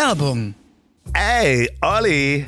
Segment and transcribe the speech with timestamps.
[0.00, 0.54] Werbung.
[1.12, 2.46] Ey, Olli.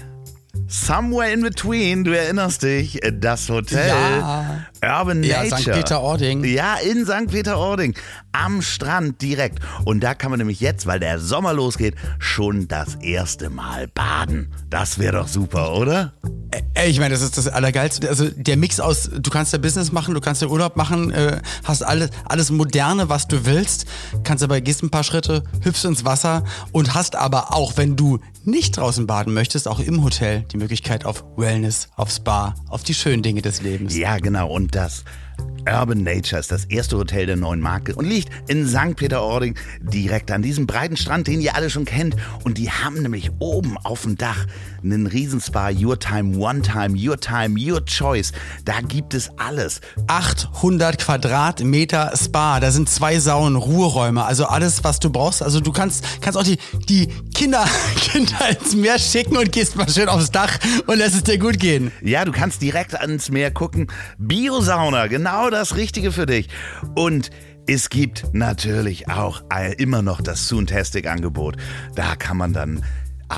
[0.68, 4.66] Somewhere in between, du erinnerst dich, das Hotel Ja.
[4.82, 5.60] Urban Ja, Nature.
[5.60, 5.70] St.
[5.70, 6.44] Peter-Ording.
[6.44, 7.28] Ja, in St.
[7.28, 7.94] Peter-Ording.
[8.32, 9.60] Am Strand direkt.
[9.84, 14.52] Und da kann man nämlich jetzt, weil der Sommer losgeht, schon das erste Mal baden.
[14.70, 16.14] Das wäre doch super, oder?
[16.74, 18.08] Ey, ich meine, das ist das Allergeilste.
[18.08, 21.40] Also der Mix aus, du kannst ja Business machen, du kannst ja Urlaub machen, äh,
[21.64, 23.86] hast alles, alles Moderne, was du willst,
[24.24, 28.18] kannst aber, gehst ein paar Schritte, hüpfst ins Wasser und hast aber auch, wenn du
[28.44, 32.94] nicht draußen baden möchtest, auch im Hotel die Möglichkeit auf Wellness, auf Spa, auf die
[32.94, 33.96] schönen Dinge des Lebens.
[33.96, 34.48] Ja, genau.
[34.50, 35.04] Und das
[35.68, 38.96] Urban Nature ist das erste Hotel der neuen Marke und liegt in St.
[38.96, 42.16] Peter-Ording direkt an diesem breiten Strand, den ihr alle schon kennt.
[42.44, 44.46] Und die haben nämlich oben auf dem Dach
[44.82, 48.32] einen Riesenspa, Your Time, One Time, Your Time, Your Choice.
[48.64, 49.80] Da gibt es alles.
[50.08, 55.42] 800 Quadratmeter Spa, da sind zwei Saunen, Ruheräume, also alles, was du brauchst.
[55.42, 56.58] Also du kannst, kannst auch die,
[56.88, 57.64] die Kinder,
[57.96, 61.60] Kinder ins Meer schicken und gehst mal schön aufs Dach und lässt es dir gut
[61.60, 61.92] gehen.
[62.02, 63.86] Ja, du kannst direkt ans Meer gucken.
[64.18, 66.48] Biosauna, genau das Richtige für dich.
[66.94, 67.30] Und
[67.66, 69.42] es gibt natürlich auch
[69.78, 71.56] immer noch das Soontastic-Angebot.
[71.94, 72.84] Da kann man dann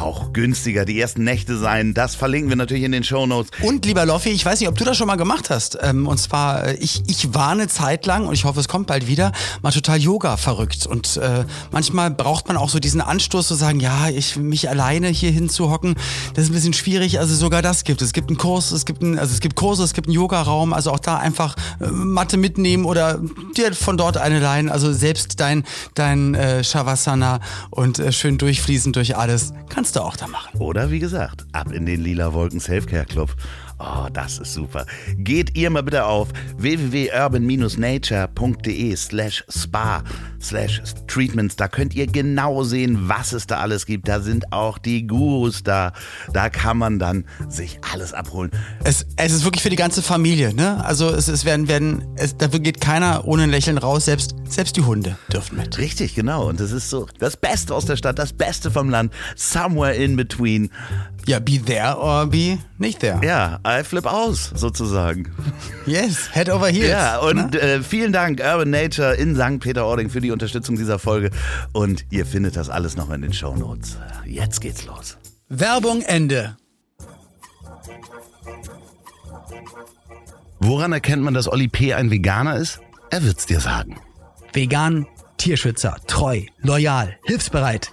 [0.01, 1.95] auch günstiger die ersten Nächte sein.
[1.95, 3.51] Das verlinken wir natürlich in den Shownotes.
[3.63, 5.79] Und lieber Loffi, ich weiß nicht, ob du das schon mal gemacht hast.
[5.83, 8.87] Ähm, und zwar, äh, ich, ich war eine Zeit lang, und ich hoffe, es kommt
[8.87, 10.87] bald wieder, mal total Yoga verrückt.
[10.87, 15.09] Und äh, manchmal braucht man auch so diesen Anstoß zu sagen, ja, ich mich alleine
[15.09, 15.95] hier hinzuhocken,
[16.35, 17.19] das ist ein bisschen schwierig.
[17.19, 18.09] Also sogar das gibt es.
[18.09, 20.73] Es gibt einen Kurs, es gibt einen, also es gibt Kurse, es gibt einen Yogaraum,
[20.73, 23.21] also auch da einfach äh, Matte mitnehmen oder
[23.57, 24.71] dir von dort eine leihen.
[24.71, 29.53] Also selbst dein, dein äh, Shavasana und äh, schön durchfließen durch alles,
[29.85, 30.59] kannst du auch da machen.
[30.61, 33.37] Oder wie gesagt, ab in den Lila Wolken Selfcare Club.
[33.85, 34.87] Oh, das ist super.
[35.19, 40.03] Geht ihr mal bitte auf www.urban-nature.de slash spa
[40.41, 41.57] slash treatments.
[41.57, 44.09] Da könnt ihr genau sehen, was es da alles gibt.
[44.09, 45.93] Da sind auch die Gurus da.
[46.33, 48.51] Da kann man dann sich alles abholen.
[48.85, 50.83] Es, es ist wirklich für die ganze Familie, ne?
[50.83, 54.77] Also es, es werden, werden, es, da geht keiner ohne ein Lächeln raus, selbst, selbst
[54.77, 55.77] die Hunde dürfen mit.
[55.77, 56.49] Richtig, genau.
[56.49, 59.13] Und das ist so das Beste aus der Stadt, das Beste vom Land.
[59.37, 60.71] Somewhere in between.
[61.27, 63.21] Ja, be there or be nicht there.
[63.25, 65.33] Ja, I flip aus, sozusagen.
[65.87, 66.91] Yes, head over heels.
[66.91, 67.61] Ja, und ne?
[67.61, 69.61] äh, vielen Dank Urban Nature in St.
[69.61, 71.31] Peter-Ording für die Unterstützung dieser Folge.
[71.73, 73.97] Und ihr findet das alles noch in den Shownotes.
[74.27, 75.17] Jetzt geht's los.
[75.49, 76.57] Werbung Ende.
[80.59, 81.95] Woran erkennt man, dass Olli P.
[81.95, 82.81] ein Veganer ist?
[83.11, 83.99] Er wird's dir sagen.
[84.53, 87.93] Vegan, Tierschützer, treu, loyal, hilfsbereit.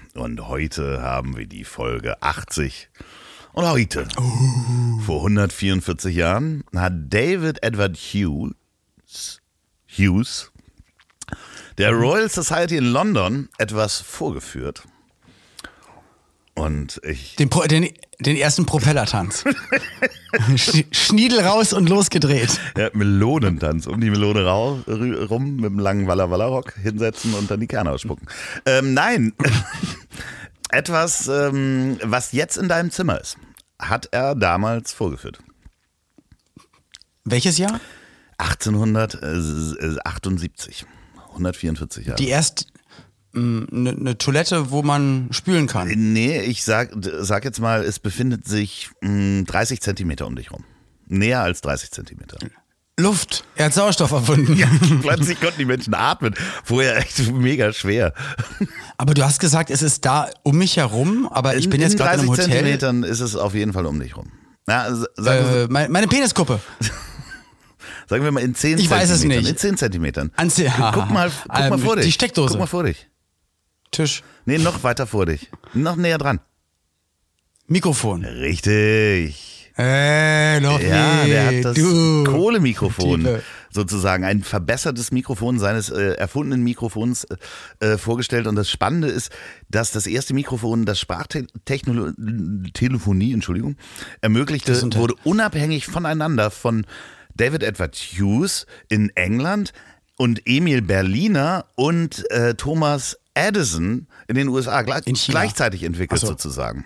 [0.15, 2.89] und heute haben wir die Folge 80.
[3.53, 4.07] Und heute,
[5.05, 9.41] vor 144 Jahren, hat David Edward Hughes,
[9.87, 10.51] Hughes
[11.77, 14.83] der Royal Society in London etwas vorgeführt.
[16.53, 17.89] Und ich Den, den,
[18.19, 19.43] den ersten Propellertanz.
[20.55, 22.59] Sch- Schniedel raus und losgedreht.
[22.77, 23.87] Ja, Melonentanz.
[23.87, 27.61] Um die Melone rau, rü- rum mit einem langen Walla Walla Rock hinsetzen und dann
[27.61, 28.27] die Kerne ausspucken.
[28.65, 29.33] Ähm, nein.
[30.71, 33.37] Etwas, ähm, was jetzt in deinem Zimmer ist,
[33.79, 35.39] hat er damals vorgeführt.
[37.25, 37.79] Welches Jahr?
[38.37, 40.85] 1878.
[41.29, 42.17] 144 Jahre.
[42.17, 42.67] Die erst
[43.33, 45.87] eine ne Toilette, wo man spülen kann.
[45.87, 50.65] nee, ich sag, sag jetzt mal, es befindet sich mh, 30 Zentimeter um dich rum.
[51.07, 52.37] Näher als 30 Zentimeter.
[52.99, 53.45] Luft.
[53.55, 54.55] Er hat Sauerstoff erfunden.
[54.57, 54.67] Ja,
[55.01, 56.35] plötzlich konnten die Menschen atmen.
[56.63, 58.13] Vorher echt mega schwer.
[58.97, 61.97] Aber du hast gesagt, es ist da um mich herum, aber ich bin in jetzt
[61.97, 62.45] gerade in 30 einem Hotel.
[62.51, 64.31] Zentimetern ist es auf jeden Fall um dich rum.
[64.67, 66.59] Ja, Äh, mein- meine Peniskuppe.
[68.07, 69.43] sagen wir mal in 10 ich weiß es Zentimetern.
[69.43, 69.51] nicht.
[69.51, 70.31] In 10 Zentimetern.
[70.37, 72.05] Anzie- Guck mal, guck mal Ähm, vor dich.
[72.05, 72.49] die Steckdose.
[72.51, 73.07] Guck mal vor dich.
[73.91, 74.21] Tisch.
[74.45, 75.49] Nee, noch weiter vor dich.
[75.73, 76.39] Noch näher dran.
[77.67, 78.23] Mikrofon.
[78.25, 79.60] Richtig.
[79.81, 82.23] Äh, noch Ja, der hat das du.
[82.23, 83.41] Kohlemikrofon
[83.71, 87.25] sozusagen, ein verbessertes Mikrofon seines äh, erfundenen Mikrofons
[87.79, 88.45] äh, vorgestellt.
[88.47, 89.31] Und das Spannende ist,
[89.69, 93.77] dass das erste Mikrofon, das Sprachtelefonie, Entschuldigung,
[94.19, 95.01] ermöglichte, Gesundheit.
[95.01, 96.85] wurde unabhängig voneinander von
[97.35, 99.71] David Edward Hughes in England
[100.17, 106.27] und Emil Berliner und äh, Thomas Edison in den USA gleich, In gleichzeitig entwickelt so.
[106.27, 106.85] sozusagen.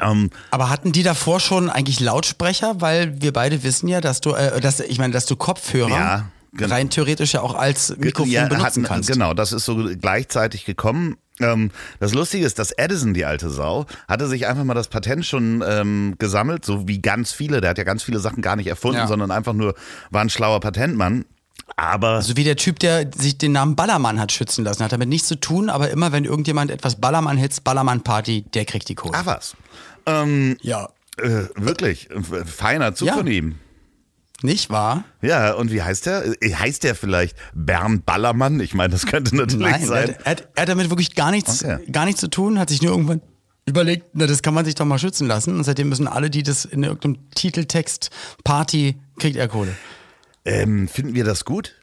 [0.00, 2.80] Ähm, Aber hatten die davor schon eigentlich Lautsprecher?
[2.80, 6.30] Weil wir beide wissen ja, dass du, äh, dass, ich meine, dass du Kopfhörer Ja,
[6.52, 9.10] gen- rein theoretisch ja auch als Mikrofon ja, benutzen hatten- kannst.
[9.10, 11.16] Genau, das ist so gleichzeitig gekommen.
[11.40, 15.26] Ähm, das Lustige ist, dass Edison, die alte Sau, hatte sich einfach mal das Patent
[15.26, 17.60] schon ähm, gesammelt, so wie ganz viele.
[17.60, 19.06] Der hat ja ganz viele Sachen gar nicht erfunden, Ja.
[19.08, 19.74] sondern einfach nur
[20.10, 21.24] war ein schlauer Patentmann.
[21.76, 24.82] Aber So wie der Typ, der sich den Namen Ballermann hat schützen lassen.
[24.84, 28.94] Hat damit nichts zu tun, aber immer wenn irgendjemand etwas Ballermann-Hits, Ballermann-Party, der kriegt die
[28.94, 29.14] Kohle.
[29.16, 29.56] ach was.
[30.06, 30.88] Ähm, Ja.
[31.16, 32.08] äh, wirklich,
[32.44, 33.14] feiner Zug Ja.
[33.14, 33.56] von ihm.
[34.42, 35.04] Nicht wahr?
[35.22, 36.24] Ja, und wie heißt der?
[36.42, 38.60] Äh, Heißt der vielleicht Bernd Ballermann?
[38.60, 40.14] Ich meine, das könnte natürlich Nein, er, sein.
[40.24, 41.90] er, hat, er hat damit wirklich gar nichts, Okay.
[41.90, 43.22] gar nichts zu tun, hat sich nur irgendwann
[43.64, 45.56] überlegt, na, das kann man sich doch mal schützen lassen.
[45.56, 48.10] Und seitdem müssen alle, die das in irgendeinem Titeltext
[48.44, 49.74] Party, kriegt er Kohle.
[50.44, 51.74] Ähm, finden wir das gut?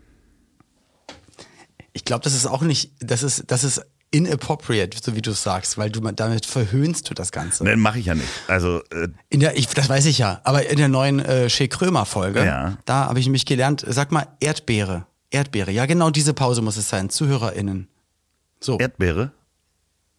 [1.93, 5.41] Ich glaube, das ist auch nicht, das ist, das ist inappropriate, so wie du es
[5.43, 7.63] sagst, weil du damit verhöhnst du das Ganze.
[7.63, 8.27] Nein, mache ich ja nicht.
[8.47, 11.67] Also, äh, In der, ich, das weiß ich ja, aber in der neuen äh, Shea
[11.67, 12.77] Krömer Folge, Ja.
[12.85, 15.07] da habe ich nämlich gelernt, sag mal Erdbeere.
[15.31, 17.87] Erdbeere, ja genau diese Pause muss es sein, ZuhörerInnen.
[18.59, 19.31] So, Erdbeere?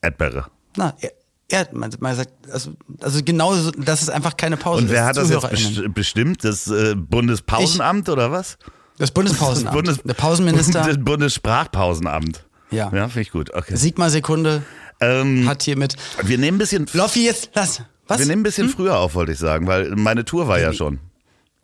[0.01, 0.47] Erdbeere.
[0.77, 1.13] na, er,
[1.51, 4.83] Erd, man, man sagt, also, also genau, so, das ist einfach keine Pause.
[4.83, 6.43] Und wer hat das jetzt best- bestimmt?
[6.45, 8.57] Das äh, Bundespausenamt oder was?
[8.99, 9.77] Das Bundespausenamt.
[9.77, 12.45] Bundes- der Pausenminister, Das Bundessprachpausenamt.
[12.71, 12.91] Ja.
[12.95, 13.53] Ja, finde ich gut.
[13.55, 13.77] Okay.
[13.77, 14.63] Sigmar Sekunde,
[15.01, 18.19] Ähm, hat hiermit, wir nehmen ein bisschen, Loffi jetzt, lass, was?
[18.21, 20.99] wir nehmen ein bisschen früher auf, wollte ich sagen, weil meine Tour war ja schon.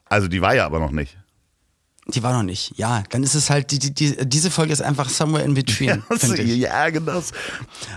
[0.07, 1.17] Also die war ja aber noch nicht.
[2.09, 2.73] Die war noch nicht.
[2.77, 6.03] Ja, dann ist es halt, die, die, die, diese Folge ist einfach somewhere in between,
[6.11, 6.57] ich.
[6.57, 7.23] ja, genau.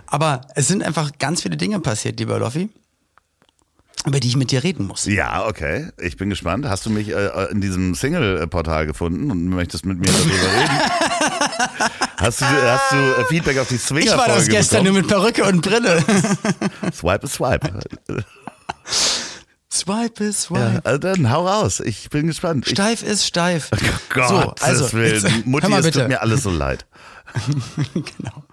[0.07, 2.69] Aber es sind einfach ganz viele Dinge passiert, lieber Loffi,
[4.05, 5.05] über die ich mit dir reden muss.
[5.05, 5.89] Ja, okay.
[5.99, 6.67] Ich bin gespannt.
[6.67, 10.79] Hast du mich äh, in diesem Single-Portal gefunden und möchtest mit mir darüber reden?
[12.17, 15.23] Hast du, hast du äh, Feedback auf die Ich Swinger-Folge war das gestern nur bekommen?
[15.23, 16.01] mit Perücke und Brille.
[16.93, 17.79] Swipe is Swipe.
[19.73, 20.85] Swipe is Ja, swipe.
[20.85, 21.79] also dann hau raus.
[21.79, 22.67] Ich bin gespannt.
[22.67, 23.71] Ich, Steif ist steif.
[24.09, 24.97] Gott, so, also,
[25.45, 26.85] Mutti, es tut mir alles so leid.
[27.93, 28.43] genau.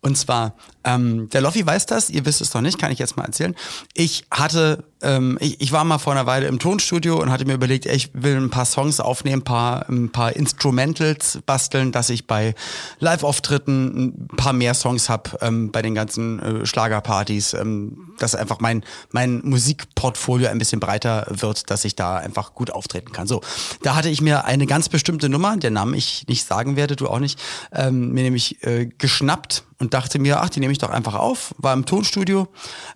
[0.00, 3.16] Und zwar, ähm, der Loffi weiß das, ihr wisst es noch nicht, kann ich jetzt
[3.16, 3.54] mal erzählen.
[3.94, 7.54] Ich hatte, ähm, ich, ich war mal vor einer Weile im Tonstudio und hatte mir
[7.54, 12.10] überlegt, ey, ich will ein paar Songs aufnehmen, ein paar, ein paar Instrumentals basteln, dass
[12.10, 12.54] ich bei
[13.00, 18.60] Live-Auftritten ein paar mehr Songs hab ähm, bei den ganzen äh, Schlagerpartys, ähm, dass einfach
[18.60, 23.26] mein, mein Musikportfolio ein bisschen breiter wird, dass ich da einfach gut auftreten kann.
[23.26, 23.40] So,
[23.82, 27.08] da hatte ich mir eine ganz bestimmte Nummer, der Namen ich nicht sagen werde, du
[27.08, 27.40] auch nicht,
[27.72, 31.54] ähm, mir nämlich äh, geschnappt und dachte mir, ach, die nehme ich doch einfach auf,
[31.58, 32.48] war im Tonstudio.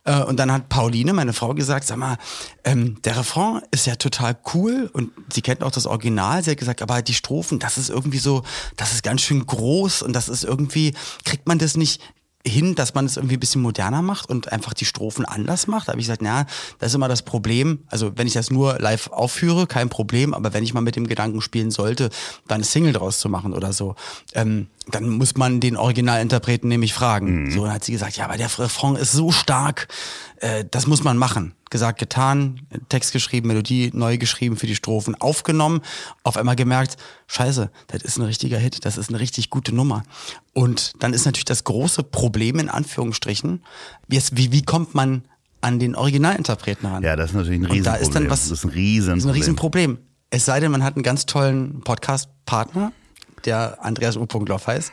[0.04, 2.18] Äh, und dann hat Pauline, meine Frau, gesagt, sag mal,
[2.64, 6.58] ähm, der Refrain ist ja total cool und sie kennt auch das Original, sie hat
[6.58, 8.42] gesagt, aber die Strophen, das ist irgendwie so,
[8.76, 12.00] das ist ganz schön groß und das ist irgendwie, kriegt man das nicht
[12.48, 15.88] hin, dass man es irgendwie ein bisschen moderner macht und einfach die Strophen anders macht.
[15.88, 16.46] Da habe ich gesagt, na,
[16.78, 17.80] das ist immer das Problem.
[17.88, 21.06] Also wenn ich das nur live aufführe, kein Problem, aber wenn ich mal mit dem
[21.06, 22.10] Gedanken spielen sollte,
[22.46, 23.94] da eine Single draus zu machen oder so,
[24.34, 27.50] ähm, dann muss man den Originalinterpreten nämlich fragen.
[27.50, 29.88] So, dann hat sie gesagt, ja, aber der Refrain ist so stark,
[30.36, 31.54] äh, das muss man machen.
[31.70, 35.82] Gesagt, getan, Text geschrieben, Melodie neu geschrieben für die Strophen, aufgenommen,
[36.22, 36.96] auf einmal gemerkt,
[37.26, 40.02] scheiße, das ist ein richtiger Hit, das ist eine richtig gute Nummer.
[40.54, 43.62] Und dann ist natürlich das große Problem in Anführungsstrichen,
[44.08, 45.22] jetzt, wie, wie kommt man
[45.60, 47.02] an den Originalinterpreten ran?
[47.02, 48.02] Ja, das ist natürlich ein Und da Riesenproblem.
[48.02, 49.18] ist dann was- das ist ein Riesenproblem.
[49.18, 49.98] Ist ein Riesenproblem.
[50.30, 52.92] Es sei denn, man hat einen ganz tollen Podcast-Partner,
[53.44, 54.26] der Andreas U.
[54.46, 54.92] Loff heißt,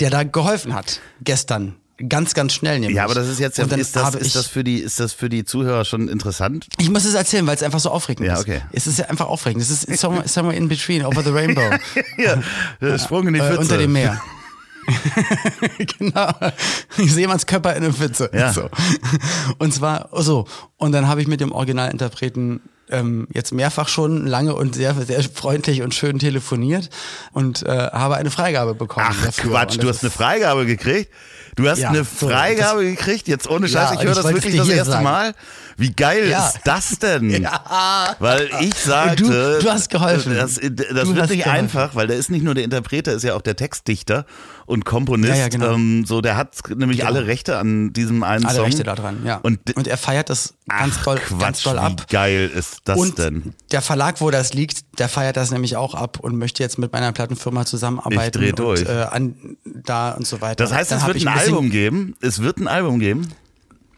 [0.00, 1.00] der da geholfen hat.
[1.22, 1.76] Gestern.
[2.08, 2.96] Ganz, ganz schnell nämlich.
[2.96, 5.12] Ja, aber das ist jetzt ja, ist das, ist ich, das für die, ist das
[5.12, 6.68] für die Zuhörer schon interessant?
[6.78, 8.40] ich muss es erzählen, weil es einfach so aufregend Ja, ist.
[8.40, 8.62] okay.
[8.70, 9.62] Es ist ja einfach aufregend.
[9.62, 11.70] Es ist somewhere, somewhere in between, over the rainbow.
[12.18, 13.60] Ja, Sprung in die äh, Pfütze.
[13.60, 14.20] unter dem Meer.
[15.98, 16.32] genau.
[16.96, 18.30] Seemannskörper in der Pfütze.
[18.32, 18.52] Ja.
[18.52, 18.68] So.
[19.58, 20.46] Und zwar, so.
[20.76, 25.22] Und dann habe ich mit dem Originalinterpreten ähm, jetzt mehrfach schon lange und sehr, sehr
[25.22, 26.90] freundlich und schön telefoniert
[27.32, 29.06] und äh, habe eine Freigabe bekommen.
[29.10, 29.50] Ach dafür.
[29.50, 31.10] Quatsch, du hast eine Freigabe gekriegt?
[31.58, 33.26] Du hast Ja, eine so, Freigabe gekriegt?
[33.26, 35.04] Jetzt ohne Scheiß, Ja, ich höre das wirklich das erste sagen.
[35.04, 35.34] Mal.
[35.76, 36.46] Wie geil Ja.
[36.46, 37.28] ist das denn?
[37.42, 38.14] Ja.
[38.20, 40.36] Weil ich sagte, Du- du hast geholfen.
[40.36, 40.88] Das, das wird
[41.30, 41.50] nicht geholfen.
[41.50, 44.24] einfach, weil der ist nicht nur der Interpreter, ist ja auch der Textdichter
[44.68, 45.30] und Komponist.
[45.30, 45.72] Ja, ja, genau.
[45.72, 47.10] ähm, so, der hat nämlich Genau.
[47.10, 48.64] alle Rechte an diesem einen Alle Song.
[48.66, 49.36] Rechte daran, ja.
[49.38, 52.02] Und, Und, er feiert das ganz ach, doll, Quatsch, ganz doll ab.
[52.08, 53.54] Wie geil ist das und denn?
[53.72, 56.92] der Verlag, wo das liegt, der feiert das nämlich auch ab und möchte jetzt mit
[56.92, 58.40] meiner Plattenfirma zusammenarbeiten.
[58.42, 58.80] Ich dreh durch.
[58.80, 60.56] Und, äh, an, da und so weiter.
[60.64, 62.14] Das heißt, Dann es wird ein bisschen- Album geben.
[62.20, 63.28] Es wird ein Album geben.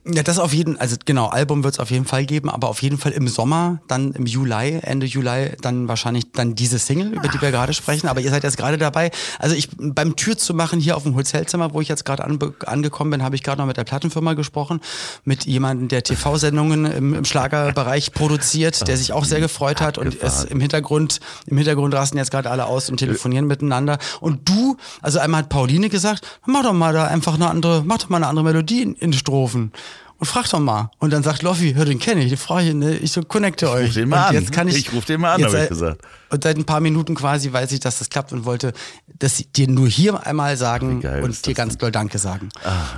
[0.07, 2.80] Ja, das auf jeden, also genau, Album wird es auf jeden Fall geben, aber auf
[2.80, 7.28] jeden Fall im Sommer, dann im Juli, Ende Juli, dann wahrscheinlich dann diese Single, über
[7.28, 8.09] die wir gerade sprechen.
[8.09, 9.11] Aber ihr seid jetzt gerade dabei.
[9.38, 12.64] Also ich beim Tür zu machen hier auf dem Hotelzimmer, wo ich jetzt gerade anbe-
[12.64, 14.80] angekommen bin, habe ich gerade noch mit der Plattenfirma gesprochen,
[15.25, 20.16] mit jemandem, der TV-Sendungen im, im Schlagerbereich produziert, der sich auch sehr gefreut hat und
[20.23, 23.99] es im Hintergrund, im Hintergrund rasten jetzt gerade alle aus und telefonieren miteinander.
[24.21, 27.99] Und du, also einmal hat Pauline gesagt, mach doch mal da einfach eine andere, mach
[27.99, 29.73] doch mal eine andere Melodie in, in Strophen.
[30.20, 30.90] Und frag doch mal.
[30.98, 32.94] Und dann sagt Loffi, hör, den kenne ich, den frage ich, ne?
[32.94, 33.94] ich so connecte euch.
[33.94, 34.34] den mal und an.
[34.34, 36.02] Jetzt kann ich, Ich ruf den mal an, jetzt hab ich gesagt.
[36.28, 38.74] Und seit ein paar Minuten quasi weiß ich, dass das klappt und wollte
[39.18, 41.54] das dir nur hier einmal sagen und dir Ah.
[41.54, 42.50] ganz doll Danke sagen.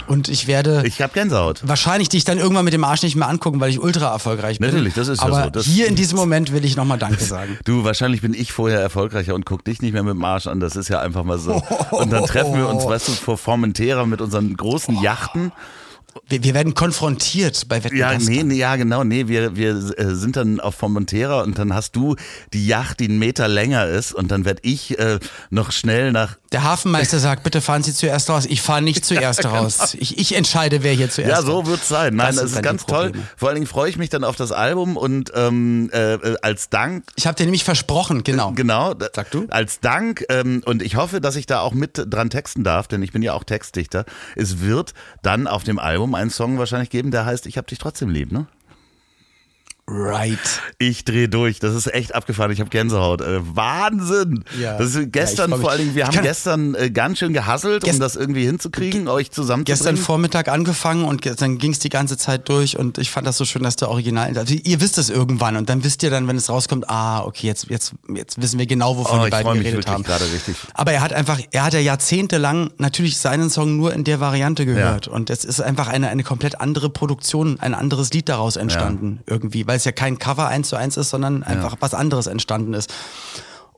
[0.08, 1.60] Und ich werde Ich habe Gänsehaut.
[1.64, 4.70] wahrscheinlich dich dann irgendwann mit dem Arsch nicht mehr angucken, weil ich ultra erfolgreich bin.
[4.70, 5.50] Natürlich, das ist ja Aber so.
[5.50, 7.56] Das- hier in diesem Moment will ich nochmal Danke sagen.
[7.64, 10.58] Du, wahrscheinlich bin ich vorher erfolgreicher und guck dich nicht mehr mit dem Arsch an.
[10.58, 11.62] Das ist ja einfach mal so.
[11.92, 15.52] Und dann treffen wir uns, weißt du, vor Formentera mit unseren großen Yachten.
[16.28, 19.04] Wir, wir werden konfrontiert bei Wetten Ja, nee, ja, genau.
[19.04, 22.16] Nee, wir, wir äh, sind dann auf Formentera und dann hast du
[22.52, 25.18] die Yacht, die einen Meter länger ist und dann werd ich äh,
[25.50, 28.44] noch schnell nach Der Hafenmeister sagt, bitte fahren Sie zuerst raus.
[28.48, 29.94] Ich fahre nicht zuerst raus.
[29.98, 32.16] Ich, ich entscheide, wer hier zuerst Ja, so wird's sein.
[32.16, 33.12] Nein, Das das, ist ganz toll.
[33.36, 36.68] Vor allen Dingen freue ich mich dann auf das Album und ähm, äh, äh, als
[36.68, 38.52] Dank Ich habe dir nämlich versprochen, genau.
[38.52, 38.94] Genau.
[38.94, 39.46] d- Sag du.
[39.50, 43.02] Als Dank, ähm, und ich hoffe, dass ich da auch mit dran texten darf, denn
[43.02, 44.04] ich bin ja auch Textdichter.
[44.36, 44.92] Es wird
[45.22, 48.32] dann auf dem Album einen Song wahrscheinlich geben, der heißt Ich hab dich trotzdem lieb,
[48.32, 48.46] ne?
[49.88, 50.38] Right.
[50.78, 51.58] Ich drehe durch.
[51.58, 52.52] Das ist echt abgefahren.
[52.52, 53.20] Ich habe Gänsehaut.
[53.20, 54.44] Äh, Wahnsinn.
[54.58, 54.78] Ja.
[54.78, 57.98] Das ist gestern Ja, vor allen Dingen, wir haben gestern äh, ganz schön gehasselt, um
[57.98, 59.64] das irgendwie hinzukriegen, euch zusammenzubringen.
[59.64, 63.36] Gestern Vormittag angefangen und dann ging es die ganze Zeit durch und ich fand das
[63.36, 66.28] so schön, dass der Original, also ihr wisst es irgendwann und dann wisst ihr dann,
[66.28, 69.54] wenn es rauskommt, ah, okay, jetzt, jetzt, jetzt wissen wir genau, wovon Oh, die beiden
[69.54, 70.04] geredet haben.
[70.74, 74.64] Aber er hat einfach, er hat ja jahrzehntelang natürlich seinen Song nur in der Variante
[74.64, 79.20] gehört und es ist einfach eine, eine komplett andere Produktion, ein anderes Lied daraus entstanden
[79.26, 82.74] irgendwie, weil es ja kein Cover eins zu eins ist, sondern einfach was anderes entstanden
[82.74, 82.92] ist.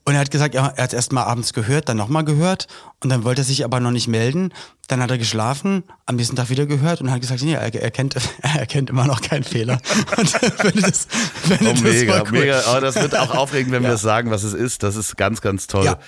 [0.04, 2.66] Und er hat gesagt, ja, er hat erst mal abends gehört, dann nochmal gehört
[3.00, 4.52] und dann wollte er sich aber noch nicht melden.
[4.88, 7.90] Dann hat er geschlafen, am nächsten Tag wieder gehört und hat gesagt, nee, er, er,
[7.92, 9.78] kennt, er erkennt immer noch keinen Fehler.
[10.18, 11.06] Und finde das,
[11.44, 12.30] finde Oh, das mega, cool.
[12.32, 12.60] mega.
[12.76, 13.92] Oh, das wird auch aufregend, wenn wir Ja.
[13.94, 14.82] das sagen, was es ist.
[14.82, 15.84] Das ist ganz, ganz toll.
[15.84, 15.98] Ja.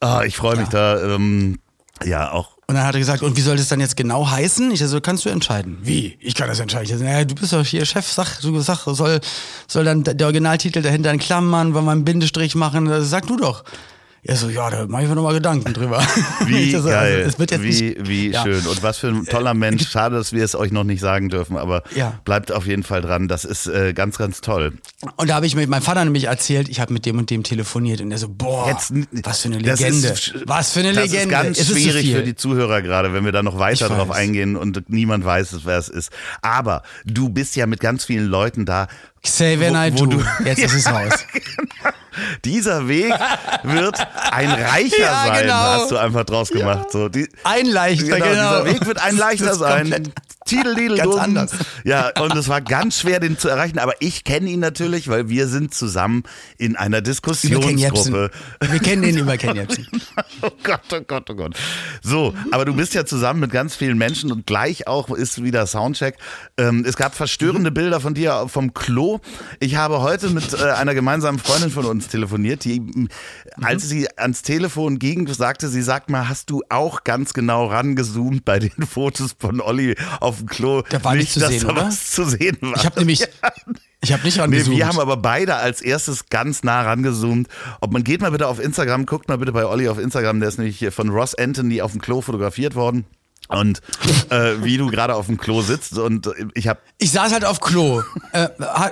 [0.00, 1.58] Ah, ich freue mich da, ähm,
[2.04, 4.70] ja, auch Und dann hat er gesagt, und wie soll das dann jetzt genau heißen?
[4.70, 5.78] Ich so, kannst du entscheiden.
[5.82, 6.16] Wie?
[6.20, 6.84] Ich kann das entscheiden.
[6.84, 9.20] Ich so, naja, du bist doch hier Chef, sag, du sag, soll,
[9.66, 12.84] soll dann der Originaltitel dahinter in Klammern, wollen wir einen Bindestrich machen?
[12.84, 13.64] Das Sag du doch.
[14.22, 16.02] Er so, ja, da mache ich mir nochmal Gedanken drüber.
[16.44, 18.42] Wie so, geil, Also, wie, nicht, wie ja.
[18.42, 19.88] schön und was für ein toller Mensch.
[19.88, 22.20] Schade, dass wir es euch noch nicht sagen dürfen, aber Ja.
[22.26, 23.28] bleibt auf jeden Fall dran.
[23.28, 24.74] Das ist äh, ganz, ganz toll.
[25.16, 27.44] Und da habe ich mit meinem Vater nämlich erzählt, ich habe mit dem und dem
[27.44, 28.92] telefoniert und er so, boah, Jetzt,
[29.24, 30.08] was für eine das Legende.
[30.08, 31.22] Ist, was für eine das Legende.
[31.24, 32.16] ist ganz Es ist so schwierig viel.
[32.16, 35.78] für die Zuhörer gerade, wenn wir da noch weiter drauf eingehen und niemand weiß, wer
[35.78, 36.10] es ist.
[36.42, 38.86] Aber du bist ja mit ganz vielen Leuten da.
[39.38, 41.12] When Wo- wo du- Jetzt ist es raus.
[42.44, 43.12] Dieser Weg
[43.62, 43.96] wird
[44.32, 45.54] ein reicher Ja, sein, genau.
[45.54, 46.90] hast du einfach draus gemacht.
[46.90, 48.62] So, die, Ein leichter, Genau, genau.
[48.62, 49.90] dieser Weg wird ein leichter sein.
[49.90, 50.12] komplett
[50.46, 51.50] Tidel, Ganz anders.
[51.84, 53.78] Ja, und es war ganz schwer, den zu erreichen.
[53.78, 56.24] Aber ich kenne ihn natürlich, weil wir sind zusammen
[56.58, 58.30] in einer Diskussionsgruppe.
[58.60, 59.86] Wir kennen den über Ken Jebsen.
[60.42, 61.54] Oh Gott, oh Gott, oh Gott.
[62.02, 65.66] So, aber du bist ja zusammen mit ganz vielen Menschen und gleich auch ist wieder
[65.66, 66.16] Soundcheck.
[66.56, 69.20] Ähm, es gab verstörende Bilder von dir vom Klo.
[69.60, 73.08] Ich habe heute mit äh, einer gemeinsamen Freundin von uns telefoniert, die, m,
[73.62, 78.44] als sie ans Telefon ging, sagte sie, sag mal, hast du auch ganz genau rangezoomt
[78.44, 80.82] bei den Fotos von Olli auf dem Klo?
[80.82, 81.84] Der war nicht zu dass sehen, da oder?
[81.86, 82.76] was zu sehen war.
[82.76, 83.22] Ich habe nämlich,
[84.00, 84.76] ich habe nicht Nee, rangezoomt.
[84.76, 87.48] wir haben aber beide als erstes ganz nah rangezoomt.
[87.80, 90.48] Ob man geht mal bitte auf Instagram, guckt mal bitte bei Olli auf Instagram, der
[90.48, 93.04] ist nämlich von Ross Anthony auf dem Klo fotografiert worden.
[93.50, 93.80] Und
[94.30, 97.60] äh, wie du gerade auf dem Klo sitzt und ich habe ich saß halt auf
[97.60, 98.02] Klo.
[98.32, 98.90] äh, ha-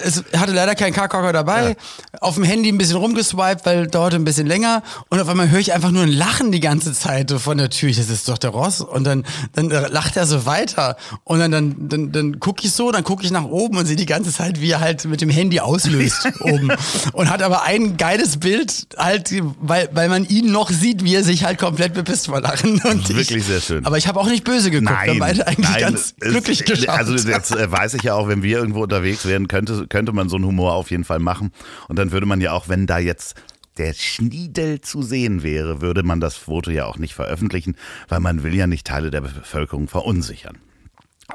[0.00, 1.76] es hatte leider keinen Karkocker dabei.
[2.20, 4.84] Auf dem Handy ein bisschen rumgeswiped, weil dauerte ein bisschen länger.
[5.08, 7.88] Und auf einmal höre ich einfach nur ein Lachen die ganze Zeit von der Tür.
[7.88, 8.80] Ich, das ist doch der Ross.
[8.80, 9.24] Und dann,
[9.54, 10.96] dann lacht er so weiter.
[11.24, 13.96] Und dann, dann, dann, dann gucke ich so, dann gucke ich nach oben und sehe
[13.96, 16.70] die ganze Zeit, wie er halt mit dem Handy auslöst oben.
[17.12, 21.24] Und hat aber ein geiles Bild, halt, weil, weil man ihn noch sieht, wie er
[21.24, 22.80] sich halt komplett bepisst vor Lachen.
[22.82, 23.84] Und Wirklich ich, sehr schön.
[23.88, 24.90] Aber ich habe auch nicht böse geguckt.
[25.02, 26.90] wir haben beide eigentlich nein, ganz es- glücklich geschaut.
[26.90, 30.28] Also jetzt äh, weiß ich ja auch, wenn wir irgendwo unterwegs wären, könnte, könnte man
[30.28, 31.52] so einen Humor auf jeden Fall machen.
[31.88, 33.34] Und dann würde man ja auch, wenn da jetzt
[33.78, 37.76] der Schniedel zu sehen wäre, würde man das Foto ja auch nicht veröffentlichen,
[38.10, 40.58] weil man will ja nicht Teile der Bevölkerung verunsichern.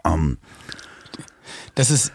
[0.06, 0.38] Ähm,
[1.76, 2.12] Das ist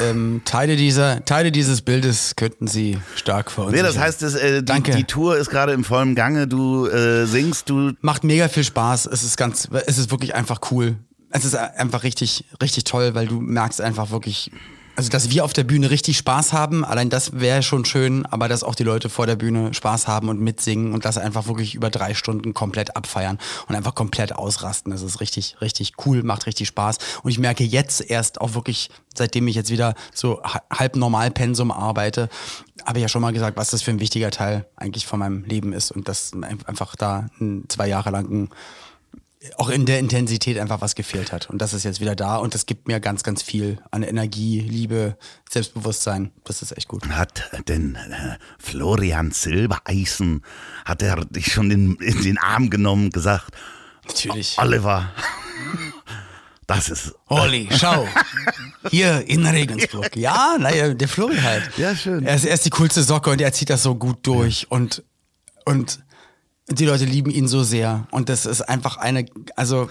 [0.00, 3.86] ähm, Teile dieser Teile dieses Bildes könnten Sie stark nee, verunsichern.
[3.86, 4.92] das heißt, es, äh, die, Danke.
[4.92, 6.46] die Tour ist gerade im vollen Gange.
[6.46, 9.06] Du äh, singst, du macht mega viel Spaß.
[9.06, 10.96] Es ist ganz, es ist wirklich einfach cool.
[11.30, 14.50] Es ist einfach richtig, richtig toll, weil du merkst einfach wirklich,
[14.94, 16.84] also dass wir auf der Bühne richtig Spaß haben.
[16.84, 20.28] Allein das wäre schon schön, aber dass auch die Leute vor der Bühne Spaß haben
[20.28, 24.92] und mitsingen und das einfach wirklich über drei Stunden komplett abfeiern und einfach komplett ausrasten.
[24.92, 26.98] Das ist richtig, richtig cool, macht richtig Spaß.
[27.22, 31.30] Und ich merke jetzt erst auch wirklich, seitdem ich jetzt wieder so ha- halb normal
[31.30, 32.28] Pensum arbeite,
[32.84, 35.44] habe ich ja schon mal gesagt, was das für ein wichtiger Teil eigentlich von meinem
[35.44, 36.32] Leben ist und das
[36.66, 37.28] einfach da
[37.68, 38.48] zwei Jahre lang ein
[39.56, 41.50] auch in der Intensität einfach was gefehlt hat.
[41.50, 44.60] Und das ist jetzt wieder da und das gibt mir ganz, ganz viel an Energie,
[44.60, 45.16] Liebe,
[45.50, 46.30] Selbstbewusstsein.
[46.44, 47.08] Das ist echt gut.
[47.08, 50.42] hat denn äh, Florian Silbereisen,
[50.84, 53.52] hat er dich schon in, in den Arm genommen gesagt,
[54.06, 54.58] Natürlich.
[54.58, 55.10] Oliver,
[56.66, 58.06] das ist Olli, schau.
[58.90, 60.16] Hier in Regensburg.
[60.16, 61.70] Ja, naja, der Flori halt.
[61.76, 62.26] Ja, schön.
[62.26, 65.02] Er ist, er ist die coolste Socke und er zieht das so gut durch und,
[65.64, 66.00] und
[66.68, 68.06] die Leute lieben ihn so sehr.
[68.10, 69.26] Und das ist einfach eine,
[69.56, 69.88] also,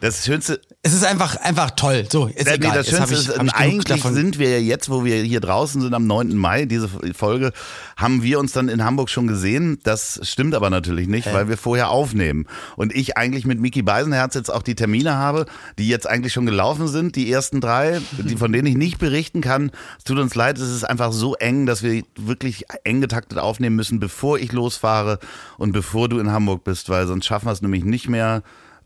[0.00, 0.60] das Schönste.
[0.82, 2.06] es ist einfach, einfach toll.
[2.10, 2.76] So, ist nee, egal.
[2.76, 5.94] das Schönste ich, ist, genug eigentlich sind wir ja jetzt, wo wir hier draußen sind,
[5.94, 6.36] am 9.
[6.36, 7.52] Mai, diese Folge,
[7.96, 9.78] haben wir uns dann in Hamburg schon gesehen.
[9.82, 12.46] Das stimmt aber natürlich nicht, weil wir vorher aufnehmen.
[12.76, 15.46] Und ich eigentlich mit Miki Beisenherz jetzt auch die Termine habe,
[15.78, 19.40] die jetzt eigentlich schon gelaufen sind, die ersten drei, die, von denen ich nicht berichten
[19.40, 19.70] kann.
[19.98, 23.76] Es tut uns leid, es ist einfach so eng, dass wir wirklich eng getaktet aufnehmen
[23.76, 25.18] müssen, bevor ich losfahre
[25.58, 28.42] und bevor du in Hamburg bist, weil sonst schaffen wir es nämlich nicht mehr.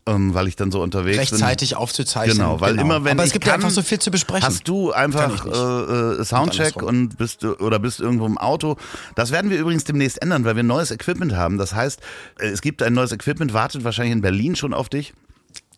[0.07, 1.77] Ähm, weil ich dann so unterwegs rechtzeitig bin.
[1.77, 2.37] aufzuzeichnen.
[2.37, 4.47] Genau, weil immer wenn Aber es gibt ja kann, einfach so viel zu besprechen.
[4.47, 6.83] Hast du einfach äh, äh, Soundcheck andersrum.
[6.87, 8.77] und bist du- oder bist irgendwo im Auto.
[9.13, 11.59] Das werden wir übrigens demnächst ändern, weil wir neues Equipment haben.
[11.59, 11.99] Das heißt,
[12.39, 15.13] äh, es gibt ein neues Equipment, wartet wahrscheinlich in Berlin schon auf dich.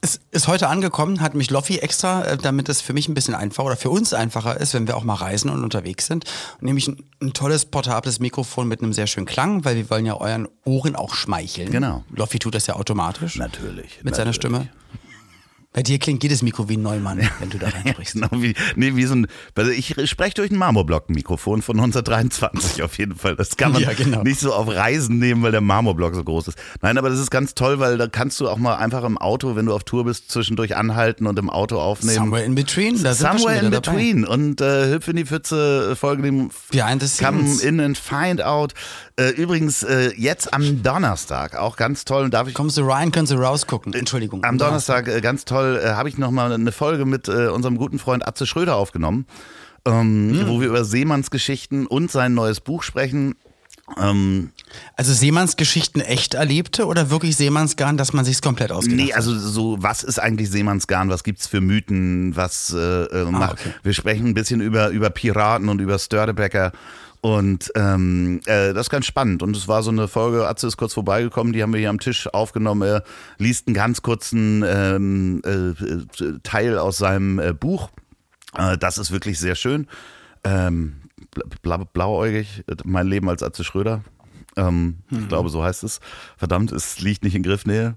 [0.04, 3.36] Es ist heute angekommen, hat mich Loffi extra, äh, damit es für mich ein bisschen
[3.36, 6.26] einfacher oder für uns einfacher ist, wenn wir auch mal reisen und unterwegs sind.
[6.60, 10.20] Nämlich ein, ein tolles portables Mikrofon mit einem sehr schönen Klang, weil wir wollen ja
[10.20, 11.72] euren Ohren auch schmeicheln.
[11.72, 12.04] Genau.
[12.14, 13.38] Loffi tut das ja automatisch.
[13.38, 14.04] Natürlich.
[14.04, 14.36] Mit seiner natürlich.
[14.36, 14.68] Stimme.
[15.74, 18.14] Bei dir klingt jedes Mikro wie ein Neumann, wenn du da reinsprichst.
[18.24, 22.98] Genau, wie, nee, wie so ein, also ich spreche durch ein Marmorblock-Mikrofon von 1923 auf
[22.98, 23.36] jeden Fall.
[23.36, 24.22] Das kann man Ja, genau.
[24.24, 26.58] nicht so auf Reisen nehmen, weil der Marmorblock so groß ist.
[26.82, 29.56] Nein, aber das ist ganz toll, weil da kannst du auch mal einfach im Auto,
[29.56, 32.16] wenn du auf Tour bist, zwischendurch anhalten und im Auto aufnehmen.
[32.16, 33.98] Somewhere in between, da sind Somewhere in wieder dabei.
[33.98, 37.64] between und äh, Hüpf in die Pfütze, Folge dem Behind the Come scenes.
[37.64, 38.74] in and find out.
[39.16, 43.32] Äh, übrigens, äh, jetzt am Donnerstag, auch ganz toll, darf ich Kommst du rein, kannst
[43.32, 43.94] du rausgucken.
[43.94, 44.44] Entschuldigung.
[44.44, 48.00] am Donnerstag äh, ganz toll, äh, habe ich nochmal eine Folge mit äh, unserem guten
[48.00, 49.26] Freund Atze Schröder aufgenommen,
[49.86, 50.48] ähm, Hm.
[50.48, 53.36] wo wir über Seemannsgeschichten und sein neues Buch sprechen.
[54.00, 54.52] Ähm,
[54.96, 59.78] Also Seemannsgeschichten echt erlebte oder wirklich Seemannsgarn, dass man sich's komplett ausgedacht nee, also so,
[59.82, 61.10] was ist eigentlich Seemannsgarn?
[61.10, 62.36] Was gibt's für Mythen?
[62.36, 63.50] Was äh, äh, macht?
[63.50, 63.74] Ah, okay.
[63.84, 66.72] Wir sprechen ein bisschen über, über Piraten und über Störtebecker.
[67.24, 69.44] Und ähm, äh, das ist ganz spannend.
[69.44, 72.02] Und es war so eine Folge, Atze ist kurz vorbeigekommen, die haben wir hier am
[72.02, 72.82] Tisch aufgenommen.
[72.82, 73.04] Er
[73.38, 77.92] liest einen ganz kurzen ähm, äh, Teil aus seinem äh, Buch.
[78.58, 79.88] Äh, das ist wirklich sehr schön.
[80.44, 80.98] Ähm,
[81.62, 84.04] bla blauäugig, mein Leben als Atze Schröder.
[84.58, 85.20] Ähm, Mhm.
[85.20, 86.02] Ich glaube, so heißt es.
[86.36, 87.96] Verdammt, es liegt nicht in Griffnähe.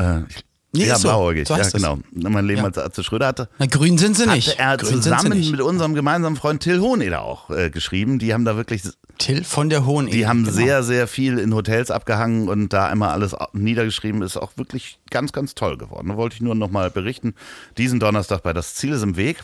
[0.00, 1.08] Äh, ich, Nee, ja, so.
[1.08, 1.98] blauäugig, So ja, genau.
[2.12, 2.64] Mein Leben Ja.
[2.64, 4.58] als Atze Schröder hatte, Na, grün sind sie nicht.
[4.58, 5.50] er grün zusammen nicht.
[5.50, 8.18] mit unserem gemeinsamen Freund Till Hohneder auch äh, geschrieben.
[8.18, 8.82] Die haben da wirklich,
[9.18, 13.10] Till von der Hohen die haben sehr, sehr viel in Hotels abgehangen und da einmal
[13.10, 14.22] alles niedergeschrieben.
[14.22, 16.08] Ist auch wirklich ganz, ganz toll geworden.
[16.08, 17.34] Da wollte ich nur noch mal berichten.
[17.76, 19.42] Diesen Donnerstag bei Das Ziel ist im Weg.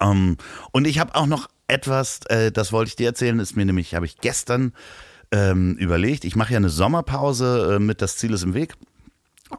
[0.00, 0.38] Ähm,
[0.72, 3.94] und ich habe auch noch etwas, äh, das wollte ich dir erzählen, ist mir nämlich,
[3.94, 4.72] habe ich gestern
[5.30, 6.24] ähm, überlegt.
[6.24, 8.72] Ich mache ja eine Sommerpause äh, mit Das Ziel ist im Weg.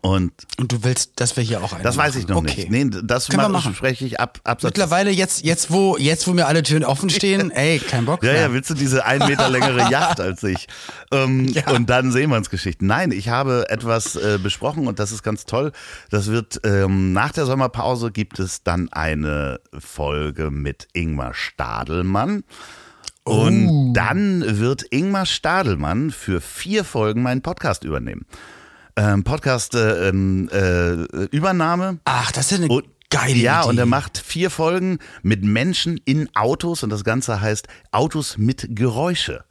[0.02, 2.56] Und Und du willst, dass wir hier auch einen das weiß ich noch machen.
[2.56, 2.70] nicht.
[2.70, 3.74] Nee, das wir machen.
[3.74, 4.70] spreche ich ab Absatz.
[4.70, 8.32] Mittlerweile jetzt, jetzt wo, jetzt wo mir alle Türen offen stehen, ey, kein Bock Ja,
[8.32, 8.42] mehr.
[8.42, 10.68] ja, willst du diese ein Meter längere Yacht als ich?
[11.12, 11.72] Ähm, Ja.
[11.72, 12.88] Und dann Seemannsgeschichten.
[12.88, 15.72] Nein, ich habe etwas äh, besprochen und das ist ganz toll.
[16.12, 22.44] Das wird ähm, nach der Sommerpause gibt es dann eine Folge mit Ingmar Stadelmann.
[23.24, 23.92] Und Oh.
[23.94, 28.26] dann wird Ingmar Stadelmann für vier Folgen meinen Podcast übernehmen.
[29.00, 32.00] Ähm, Podcast äh, ähm, äh, Übernahme.
[32.04, 33.70] Ach, das ist eine Und, geile ja, Idee.
[33.70, 38.68] und er macht vier Folgen mit Menschen in Autos und das Ganze heißt Autos mit
[38.76, 39.46] Geräusche.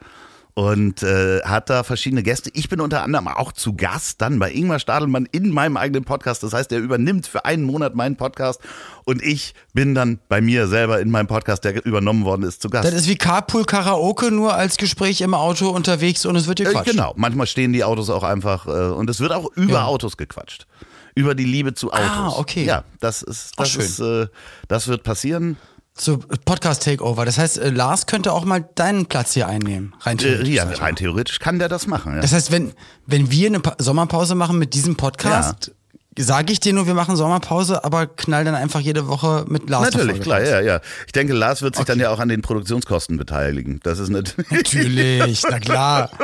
[0.59, 2.51] Und äh, hat da verschiedene Gäste.
[2.53, 6.43] Ich bin unter anderem auch zu Gast dann bei Ingmar Stadelmann in meinem eigenen Podcast.
[6.43, 8.61] Das heißt, er übernimmt für einen Monat meinen Podcast
[9.05, 12.71] und ich bin dann bei mir selber in meinem Podcast, der übernommen worden ist, zu
[12.71, 12.89] Gast.
[12.89, 16.65] Das ist wie Carpool Karaoke, nur als Gespräch im Auto unterwegs und es wird Äh,
[16.65, 16.91] gequatscht.
[16.91, 19.85] genau, manchmal stehen die Autos auch einfach äh, und es wird auch über Ja.
[19.85, 20.67] Autos gequatscht.
[21.15, 22.05] Über die Liebe zu Autos.
[22.09, 22.65] Ah, okay.
[22.65, 24.27] Ja, das ist, das ist, äh,
[24.67, 25.57] das wird passieren.
[26.01, 27.25] So Podcast Takeover.
[27.25, 29.95] Das heißt, äh, Lars könnte auch mal deinen Platz hier einnehmen.
[30.01, 30.49] Rein Äh, theoretisch.
[30.49, 30.85] ja, ich mal.
[30.87, 32.15] rein theoretisch kann der das machen.
[32.15, 32.21] Ja.
[32.21, 32.73] Das heißt, wenn,
[33.07, 35.73] wenn wir eine Pa- Sommerpause machen mit diesem Podcast,
[36.17, 39.93] sage ich dir nur, wir machen Sommerpause, aber knall dann einfach jede Woche mit Lars.
[39.93, 40.81] Natürlich, klar, ja, ja.
[41.07, 43.79] Ich denke, Lars wird sich dann ja auch an den Produktionskosten beteiligen.
[43.83, 44.51] Das ist natürlich.
[44.51, 46.11] Natürlich, na klar.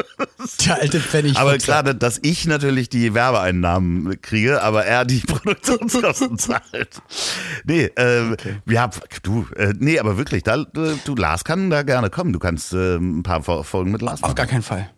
[0.67, 1.37] Der alte Pfennig.
[1.37, 7.01] Aber klar, dass ich natürlich die Werbeeinnahmen kriege, aber er die Produktionskosten zahlt.
[7.65, 8.91] Nee, äh, ja,
[9.23, 10.67] du, äh, nee, aber wirklich, da, äh,
[11.05, 12.33] du, Lars kann da gerne kommen.
[12.33, 14.35] Du kannst äh, ein paar Fo- Folgen mit Lars Auf machen.
[14.37, 14.91] gar keinen Fall.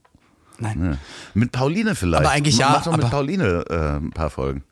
[0.58, 0.84] Nein.
[0.92, 0.96] Ja.
[1.34, 2.24] Mit Pauline vielleicht.
[2.24, 4.64] Aber eigentlich ja, Mach doch mit Pauline äh, ein paar Folgen.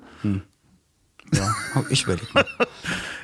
[1.33, 1.55] Ja.
[1.77, 2.45] Oh, Ich überlege mal.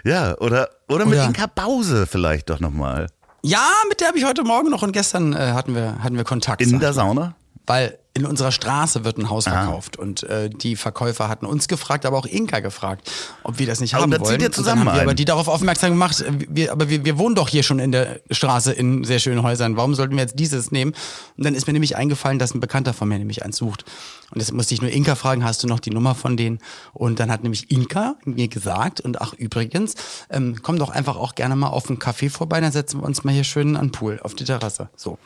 [0.03, 3.09] Ja, oder, oder mit Inka Bause vielleicht doch nochmal.
[3.43, 6.25] Ja, mit der habe ich heute Morgen noch und gestern äh, hatten, wir, hatten wir
[6.25, 6.63] Kontakt.
[6.63, 6.95] In der.
[6.95, 7.35] Sauna?
[7.71, 12.05] Weil in unserer Straße wird ein Haus verkauft und äh, die Verkäufer hatten uns gefragt,
[12.05, 13.09] aber auch Inka gefragt,
[13.45, 14.41] ob wir das nicht Aber haben da zieht wollen.
[14.41, 17.05] ihr Und dann zusammen haben wir aber die darauf aufmerksam gemacht, äh, wir, aber wir,
[17.05, 19.77] wir wohnen doch hier schon in der Straße in sehr schönen Häusern.
[19.77, 20.93] Warum sollten wir jetzt dieses nehmen?
[21.37, 23.85] Und dann ist mir nämlich eingefallen, dass ein Bekannter von mir nämlich eins sucht.
[24.33, 26.59] Und jetzt musste ich nur Inka fragen, hast du noch die Nummer von denen?
[26.93, 29.95] Und dann hat nämlich Inka mir gesagt, und ach übrigens,
[30.31, 33.23] ähm, komm doch einfach auch gerne mal auf einen Café vorbei, dann setzen wir uns
[33.23, 34.89] mal hier schön an den Pool, auf die Terrasse.
[34.97, 35.17] So.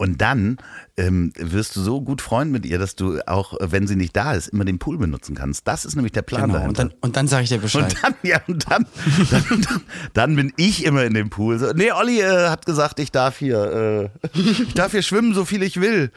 [0.00, 0.56] Und dann
[0.96, 4.32] ähm, wirst du so gut Freund mit ihr, dass du auch, wenn sie nicht da
[4.32, 5.68] ist, immer den Pool benutzen kannst.
[5.68, 6.54] Das ist nämlich der Plan Genau.
[6.54, 6.84] dahinter.
[6.84, 7.84] Und dann, und dann sage ich dir Bescheid.
[7.94, 8.86] Und dann, ja, und dann,
[9.30, 9.80] dann, dann,
[10.14, 11.58] dann bin ich immer in dem Pool.
[11.58, 15.44] So, nee, Olli äh, hat gesagt, ich darf hier, äh, ich darf hier schwimmen, so
[15.44, 16.10] viel ich will.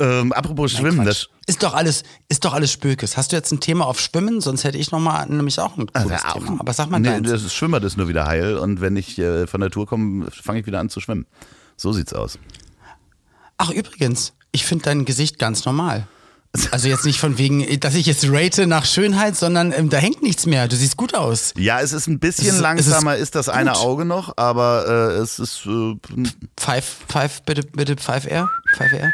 [0.00, 1.28] Ähm, apropos Schwimmen, Quatsch.
[1.28, 3.16] das, Ist doch alles, ist doch alles Spökes.
[3.16, 4.40] Hast du jetzt ein Thema auf Schwimmen?
[4.40, 6.54] Sonst hätte ich noch mal nämlich auch ein cooles Also, Thema.
[6.56, 7.30] auch- Aber sag mal nee, deins.
[7.30, 8.56] das ist nur wieder heil.
[8.58, 11.26] Und wenn ich äh, von der Tour komme, fange ich wieder an zu schwimmen.
[11.76, 12.36] So sieht's aus.
[13.62, 16.06] Ach übrigens, ich finde dein Gesicht ganz normal.
[16.72, 20.20] Also jetzt nicht von wegen, dass ich jetzt rate nach Schönheit, sondern ähm, da hängt
[20.22, 20.66] nichts mehr.
[20.66, 21.52] Du siehst gut aus.
[21.56, 23.78] Ja, es ist ein bisschen ist- langsamer, ist ist, das eine gut.
[23.80, 25.94] Auge noch, aber äh, es ist äh,
[26.56, 28.48] Pfeif, pfeif, bitte, bitte, pfeif R.
[28.74, 29.12] Pfeif R.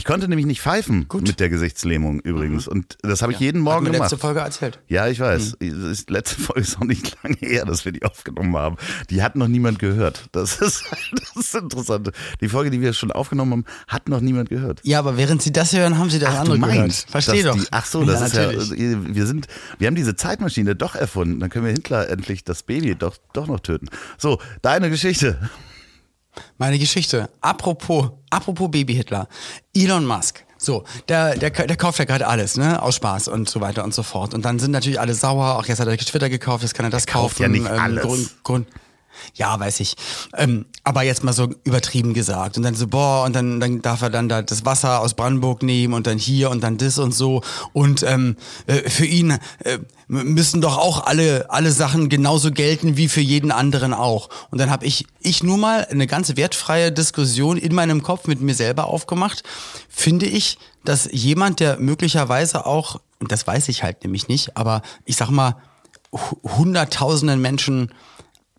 [0.00, 1.26] Ich konnte nämlich nicht pfeifen Gut.
[1.26, 2.66] mit der Gesichtslähmung übrigens.
[2.66, 4.10] Und das habe ich jeden Hat Morgen mir gemacht.
[4.10, 4.78] letzte Folge erzählt.
[4.88, 5.58] Ja, ich weiß.
[5.60, 5.68] Die
[6.08, 8.76] letzte Folge ist auch nicht lange her, dass wir die aufgenommen haben.
[9.10, 10.30] Die hat noch niemand gehört.
[10.32, 12.12] Das ist, das ist interessant.
[12.40, 14.80] Die Folge, die wir schon aufgenommen haben, hat noch niemand gehört.
[14.84, 16.94] Ja, aber während sie das hören, haben sie das Ach, andere gehört.
[16.94, 17.62] Versteh dass doch.
[17.62, 18.80] Die, ach so, das ja, ist natürlich.
[18.80, 21.40] ja, wir sind, wir haben diese Zeitmaschine doch erfunden.
[21.40, 23.90] Dann können wir Hitler endlich das Baby doch, doch noch töten.
[24.16, 25.50] So, deine Geschichte.
[26.58, 27.30] Meine Geschichte.
[27.40, 29.28] Apropos, apropos Baby-Hitler.
[29.74, 30.44] Elon Musk.
[30.62, 32.82] So, der, der, der kauft ja gerade alles, ne?
[32.82, 34.34] Aus Spaß und so weiter und so fort.
[34.34, 35.56] Und dann sind natürlich alle sauer.
[35.56, 37.42] Auch jetzt hat er Twitter gekauft, jetzt kann er das kaufen.
[37.42, 38.02] ja nicht alles.
[38.02, 38.66] Grund, Grund,
[39.34, 39.96] ja, weiß ich.
[40.36, 42.56] Ähm, aber jetzt mal so übertrieben gesagt.
[42.56, 45.62] Und dann so, boah, und dann, dann darf er dann da das Wasser aus Brandenburg
[45.62, 47.42] nehmen und dann hier und dann das und so.
[47.72, 49.78] Und ähm, äh, für ihn äh,
[50.08, 54.28] müssen doch auch alle, alle Sachen genauso gelten wie für jeden anderen auch.
[54.50, 58.40] Und dann habe ich, ich nur mal eine ganz wertfreie Diskussion in meinem Kopf mit
[58.40, 59.44] mir selber aufgemacht.
[59.88, 64.82] Finde ich, dass jemand, der möglicherweise auch, und das weiß ich halt nämlich nicht, aber
[65.04, 65.56] ich sag mal,
[66.10, 67.92] hu- hunderttausenden Menschen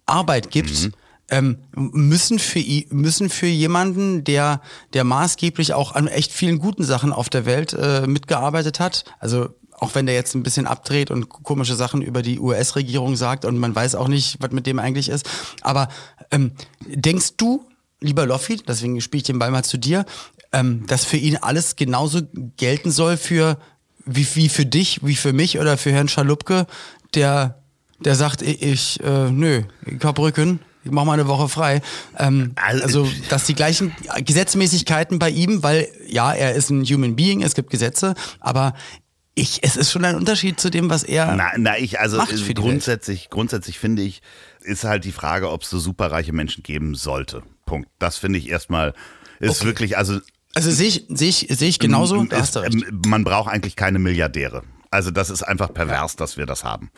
[0.05, 0.93] Arbeit gibt, Mhm.
[1.29, 4.61] ähm, müssen für müssen für jemanden, der
[4.93, 9.49] der maßgeblich auch an echt vielen guten Sachen auf der Welt äh, mitgearbeitet hat, also
[9.79, 13.57] auch wenn der jetzt ein bisschen abdreht und komische Sachen über die US-Regierung sagt und
[13.57, 15.27] man weiß auch nicht, was mit dem eigentlich ist.
[15.61, 15.89] Aber
[16.29, 16.51] ähm,
[16.85, 17.65] denkst du,
[17.99, 20.05] lieber Loffi, deswegen spiele ich den Ball mal zu dir,
[20.51, 22.21] ähm, dass für ihn alles genauso
[22.57, 23.57] gelten soll für
[24.05, 26.67] wie, wie für dich, wie für mich oder für Herrn Schalupke,
[27.15, 27.60] der
[28.03, 31.81] der sagt, ich, äh, nö, ich hab Rücken, ich mach mal eine Woche frei.
[32.17, 37.15] Ähm, Also- also, dass die gleichen Gesetzmäßigkeiten bei ihm, weil ja, er ist ein Human
[37.15, 38.73] Being, es gibt Gesetze, aber
[39.35, 41.35] ich, es ist schon ein Unterschied zu dem, was er.
[41.35, 44.21] Na, na ich, also Macht für grundsätzlich, grundsätzlich finde ich,
[44.61, 47.43] ist halt die Frage, ob es so superreiche Menschen geben sollte.
[47.65, 47.87] Punkt.
[47.99, 48.93] Das finde ich erstmal,
[49.39, 49.65] ist Okay.
[49.67, 50.19] wirklich, also
[50.53, 52.23] Also sehe ich, sehe ich, sehe ich genauso.
[52.25, 52.73] Da ist, hast du recht.
[52.73, 54.63] ähm, man braucht eigentlich keine Milliardäre.
[54.89, 56.91] Also das ist einfach pervers, dass wir das haben.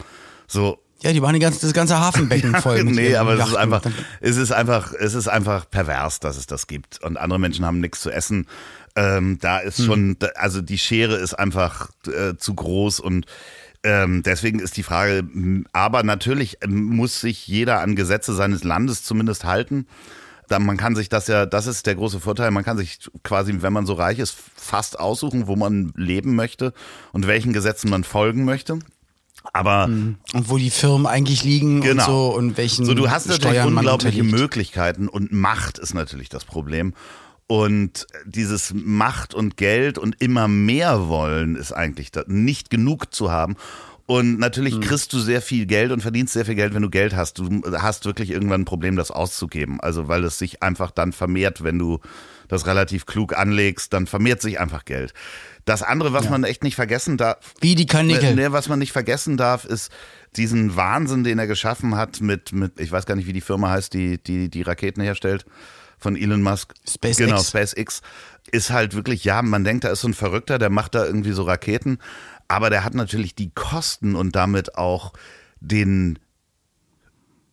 [0.47, 2.83] So, Ja, die waren die ganze, das ganze Hafenbecken voll.
[2.83, 3.81] mit nee, aber es ist einfach,
[4.21, 7.03] es ist einfach, es ist einfach pervers, dass es das gibt.
[7.03, 8.47] Und andere Menschen haben nichts zu essen.
[8.95, 9.85] Ähm, da ist Hm.
[9.85, 13.25] schon, also die Schere ist einfach äh, zu groß und
[13.83, 15.23] ähm, deswegen ist die Frage,
[15.73, 19.87] aber natürlich muss sich jeder an Gesetze seines Landes zumindest halten.
[20.47, 23.53] Da, man kann sich das ja, das ist der große Vorteil, man kann sich quasi,
[23.61, 26.71] wenn man so reich ist, fast aussuchen, wo man leben möchte
[27.11, 28.79] und welchen Gesetzen man folgen möchte.
[29.51, 32.03] Aber Und wo die Firmen eigentlich liegen Genau.
[32.05, 34.23] und so und welchen so, du hast natürlich Steuern unglaubliche.
[34.23, 36.93] Möglichkeiten und Macht ist natürlich das Problem.
[37.47, 43.57] Und dieses Macht und Geld und immer mehr wollen ist eigentlich nicht genug zu haben.
[44.05, 47.15] Und natürlich kriegst du sehr viel Geld und verdienst sehr viel Geld, wenn du Geld
[47.15, 47.39] hast.
[47.39, 49.79] Du hast wirklich irgendwann ein Problem, das auszugeben.
[49.81, 51.99] Also weil es sich einfach dann vermehrt, wenn du
[52.47, 55.13] das relativ klug anlegst, dann vermehrt sich einfach Geld.
[55.65, 58.35] Das andere, was man echt nicht vergessen darf, Wie die Karnickel.
[58.35, 59.91] Nee, was man nicht vergessen darf, ist
[60.35, 63.69] diesen Wahnsinn, den er geschaffen hat mit, mit ich weiß gar nicht, wie die Firma
[63.69, 65.45] heißt, die die, die Raketen herstellt
[65.97, 66.73] von Elon Musk.
[66.87, 67.17] SpaceX.
[67.17, 68.01] Genau, SpaceX.
[68.51, 71.31] Ist halt wirklich, ja, man denkt, da ist so ein Verrückter, der macht da irgendwie
[71.31, 71.97] so Raketen.
[72.49, 75.13] Aber der hat natürlich die Kosten und damit auch
[75.61, 76.19] den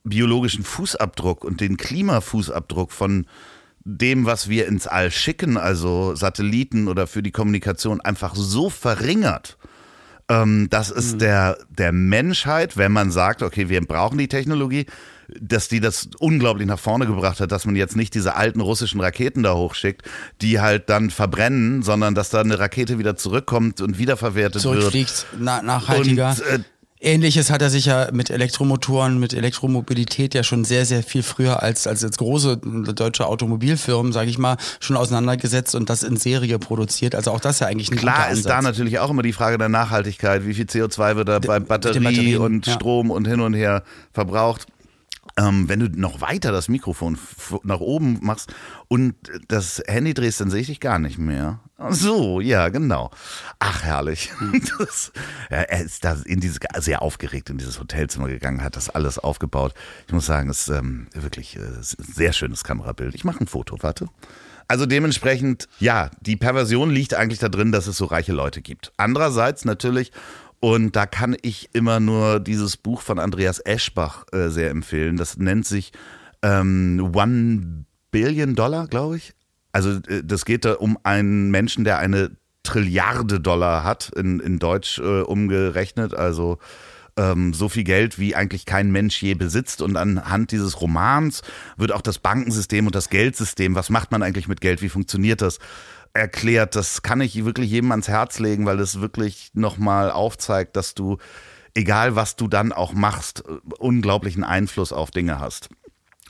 [0.02, 3.26] biologischen Fußabdruck und den Klimafußabdruck von
[3.84, 9.56] dem, was wir ins All schicken, also Satelliten oder für die Kommunikation, einfach so verringert.
[10.28, 14.86] Ähm, das ist der, der Menschheit, wenn man sagt, okay, wir brauchen die Technologie,
[15.40, 19.00] dass die das unglaublich nach vorne gebracht hat, dass man jetzt nicht diese alten russischen
[19.00, 20.02] Raketen da hochschickt,
[20.40, 24.74] die halt dann verbrennen, sondern dass da eine Rakete wieder zurückkommt und wiederverwertet wird.
[24.74, 26.30] zurückfliegt, na, nachhaltiger.
[26.30, 26.58] Und, äh,
[27.02, 31.62] Ähnliches hat er sich ja mit Elektromotoren, mit Elektromobilität ja schon sehr, sehr viel früher
[31.62, 36.58] als, als jetzt große deutsche Automobilfirmen, sage ich mal, schon auseinandergesetzt und das in Serie
[36.58, 37.14] produziert.
[37.14, 39.56] Also auch das ist ja eigentlich ein Klar ist da natürlich auch immer die Frage
[39.56, 40.46] der Nachhaltigkeit.
[40.46, 42.74] Wie viel CO2 wird da bei Batterie und ja.
[42.74, 43.82] Strom und hin und her
[44.12, 44.66] verbraucht?
[45.38, 47.16] Ähm, wenn du noch weiter das Mikrofon
[47.62, 48.52] nach oben machst
[48.88, 49.14] und
[49.48, 51.60] das Handy drehst, dann sehe ich dich gar nicht mehr.
[51.88, 53.10] So, ja, genau.
[53.58, 54.30] Ach, herrlich.
[54.38, 54.60] Hm.
[54.78, 55.12] Das,
[55.50, 59.18] ja, er ist da in dieses, sehr aufgeregt in dieses Hotelzimmer gegangen, hat das alles
[59.18, 59.74] aufgebaut.
[60.06, 63.14] Ich muss sagen, es ist ähm, wirklich äh, sehr schönes Kamerabild.
[63.14, 64.08] Ich mache ein Foto, warte.
[64.68, 68.92] Also dementsprechend, ja, die Perversion liegt eigentlich da drin, dass es so reiche Leute gibt.
[68.96, 70.12] Andererseits natürlich,
[70.60, 75.16] und da kann ich immer nur dieses Buch von Andreas Eschbach äh, sehr empfehlen.
[75.16, 75.92] Das nennt sich
[76.42, 79.34] ähm, One Billion Dollar, glaube ich.
[79.72, 84.58] Also äh, das geht da um einen Menschen, der eine Trilliarde Dollar hat, in, in
[84.58, 86.14] Deutsch äh, umgerechnet.
[86.14, 86.58] Also
[87.16, 89.82] ähm, so viel Geld, wie eigentlich kein Mensch je besitzt.
[89.82, 91.42] Und anhand dieses Romans
[91.76, 95.40] wird auch das Bankensystem und das Geldsystem, was macht man eigentlich mit Geld, wie funktioniert
[95.40, 95.58] das,
[96.12, 96.76] erklärt.
[96.76, 101.18] Das kann ich wirklich jedem ans Herz legen, weil es wirklich nochmal aufzeigt, dass du,
[101.74, 105.70] egal was du dann auch machst, äh, unglaublichen Einfluss auf Dinge hast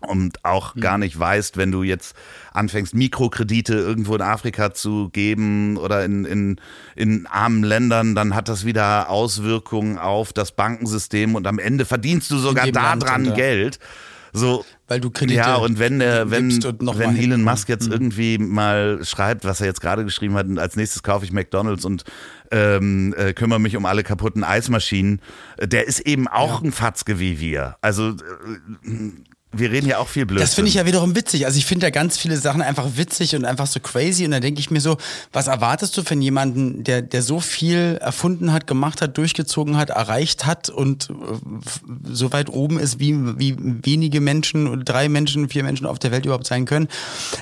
[0.01, 2.15] und auch gar nicht weißt, wenn du jetzt
[2.53, 6.61] anfängst, Mikrokredite irgendwo in Afrika zu geben oder in, in,
[6.97, 12.31] in armen Ländern, dann hat das wieder Auswirkungen auf das Bankensystem und am Ende verdienst
[12.31, 13.35] du sogar Land daran ja.
[13.35, 13.79] Geld.
[14.33, 17.93] So, Weil du Kredite ja, und wenn der, wenn, wenn Elon Musk jetzt Mhm.
[17.93, 21.85] irgendwie mal schreibt, was er jetzt gerade geschrieben hat, und als nächstes kaufe ich McDonalds
[21.85, 22.05] und
[22.53, 25.21] ähm, äh, kümmere mich um alle kaputten Eismaschinen,
[25.57, 27.77] äh, der ist eben auch ein Fatzke wie wir.
[27.81, 28.15] Also äh,
[29.53, 30.47] wir reden ja auch viel Blödsinn.
[30.47, 31.45] Das finde ich ja wiederum witzig.
[31.45, 34.25] Also ich finde da ganz viele Sachen einfach witzig und einfach so crazy.
[34.25, 34.97] Und da denke ich mir so,
[35.33, 39.91] was erwartest du von jemanden, der, der so viel erfunden hat, gemacht hat, durchgezogen hat,
[39.91, 41.15] erreicht hat und äh,
[42.05, 46.27] so weit oben ist, wie, wie wenige Menschen drei Menschen, vier Menschen auf der Welt
[46.27, 46.87] überhaupt sein können.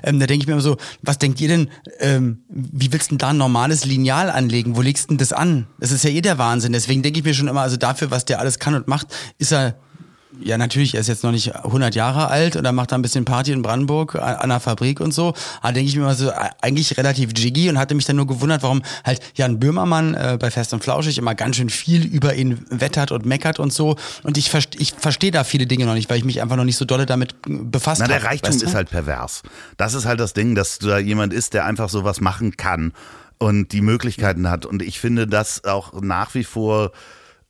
[0.02, 1.68] Ähm, da denke ich mir immer so, was denkt ihr denn,
[2.00, 4.76] ähm, wie willst du denn da ein normales Lineal anlegen?
[4.76, 5.66] Wo legst du denn das an?
[5.78, 6.72] Das ist ja eh der Wahnsinn.
[6.72, 9.52] Deswegen denke ich mir schon immer, also dafür, was der alles kann und macht, ist
[9.52, 9.76] er
[10.40, 13.02] ja, natürlich, er ist jetzt noch nicht 100 Jahre alt und er macht da ein
[13.02, 15.34] bisschen Party in Brandenburg an an der Fabrik und so.
[15.60, 18.62] Aber denke ich mir mal so, eigentlich relativ jiggy und hatte mich dann nur gewundert,
[18.62, 22.64] warum halt Jan Böhmermann äh, bei Fest und Flauschig immer ganz schön viel über ihn
[22.70, 23.96] wettert und meckert und so.
[24.22, 26.64] Und ich, verst ich verstehe da viele Dinge noch nicht, weil ich mich einfach noch
[26.64, 28.20] nicht so dolle damit äh, befasst Na, habe.
[28.20, 28.66] der Reichtum weißt du?
[28.66, 29.42] ist halt pervers.
[29.76, 32.92] Das ist halt das Ding, dass da jemand ist, der einfach sowas machen kann
[33.38, 34.66] und die Möglichkeiten hat.
[34.66, 36.92] Und ich finde das auch nach wie vor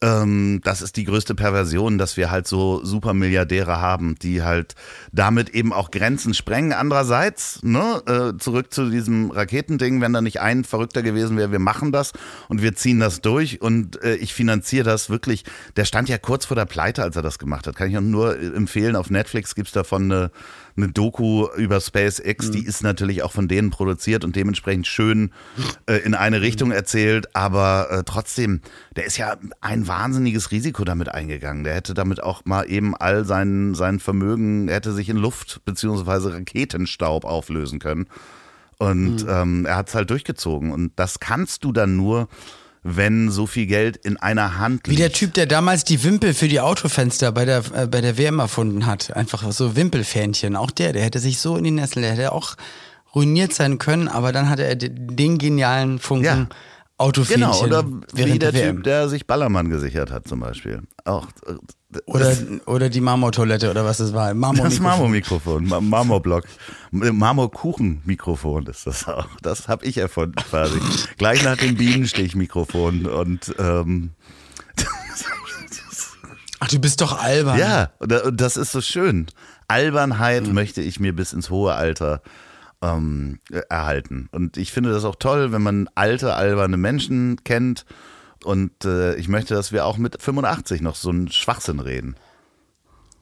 [0.01, 4.77] Ähm, das ist die größte Perversion, dass wir halt so Supermilliardäre haben, die halt
[5.11, 6.73] damit eben auch Grenzen sprengen.
[6.73, 11.59] Andererseits, ne, äh, zurück zu diesem Raketending, wenn da nicht ein Verrückter gewesen wäre, wir
[11.59, 12.13] machen das
[12.49, 15.45] und wir ziehen das durch und äh, ich finanziere das wirklich.
[15.75, 17.75] Der stand ja kurz vor der Pleite, als er das gemacht hat.
[17.75, 18.95] Kann ich nur empfehlen.
[18.95, 20.31] Auf Netflix gibt's davon eine
[20.79, 22.53] eine Doku über SpaceX, mhm.
[22.53, 25.31] die ist natürlich auch von denen produziert und dementsprechend schön
[25.87, 28.61] äh, in eine Richtung erzählt, aber äh, trotzdem,
[28.97, 31.65] der ist ja ein wahnsinniges Risiko damit eingegangen.
[31.65, 35.61] Der hätte damit auch mal eben all sein, sein Vermögen, er hätte sich in Luft
[35.65, 38.07] beziehungsweise Raketenstaub auflösen können.
[38.79, 39.29] Und mhm.
[39.29, 40.71] ähm, er hat es halt durchgezogen.
[40.71, 42.29] Und das kannst du dann nur,
[42.97, 44.99] wenn so viel Geld in einer Hand liegt.
[44.99, 48.19] Wie der Typ, der damals die Wimpel für die Autofenster bei der, äh, bei der
[48.19, 49.17] WM erfunden hat.
[49.17, 50.57] Einfach so Wimpelfähnchen.
[50.57, 52.57] Auch der, der hätte sich so in die Nessel, der hätte auch
[53.15, 56.25] ruiniert sein können, aber dann hatte er den genialen Funken.
[56.25, 56.47] Ja.
[56.99, 57.51] Autofähnchen.
[57.53, 60.83] Genau, oder wie der, der Typ, der sich Ballermann gesichert hat zum Beispiel.
[61.05, 61.55] Auch äh,
[62.05, 64.35] oder, oder die Marmortoilette oder was das war.
[64.35, 66.45] Marmor das Marmormikrofon, Marmorblock.
[66.91, 69.29] Marmorkuchenmikrofon ist das auch.
[69.43, 70.79] Das habe ich erfunden quasi.
[71.17, 74.11] Gleich nach dem Bienenstichmikrofon und ähm,
[76.61, 77.59] Ach, du bist doch albern.
[77.59, 79.27] Ja, und das ist so schön.
[79.69, 80.55] Albernheit mhm.
[80.55, 82.21] möchte ich mir bis ins hohe Alter
[82.83, 84.29] ähm, erhalten.
[84.33, 87.85] Und ich finde das auch toll, wenn man alte, alberne Menschen kennt
[88.45, 92.17] und äh, ich möchte, dass wir auch mit 85 noch so einen Schwachsinn reden.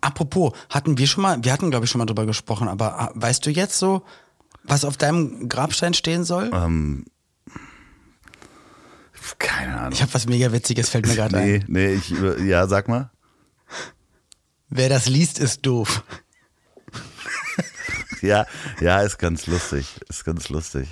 [0.01, 3.11] Apropos, hatten wir schon mal, wir hatten glaube ich schon mal drüber gesprochen, aber ah,
[3.15, 4.03] weißt du jetzt so,
[4.63, 6.51] was auf deinem Grabstein stehen soll?
[6.53, 7.07] Ähm,
[9.39, 9.93] keine Ahnung.
[9.93, 11.65] Ich habe was mega witziges, fällt mir gerade nee, ein.
[11.69, 12.11] Nee, ich,
[12.45, 13.11] ja, sag mal.
[14.69, 16.05] Wer das liest, ist doof.
[18.21, 18.47] ja,
[18.81, 20.89] ja, ist ganz lustig, ist ganz lustig.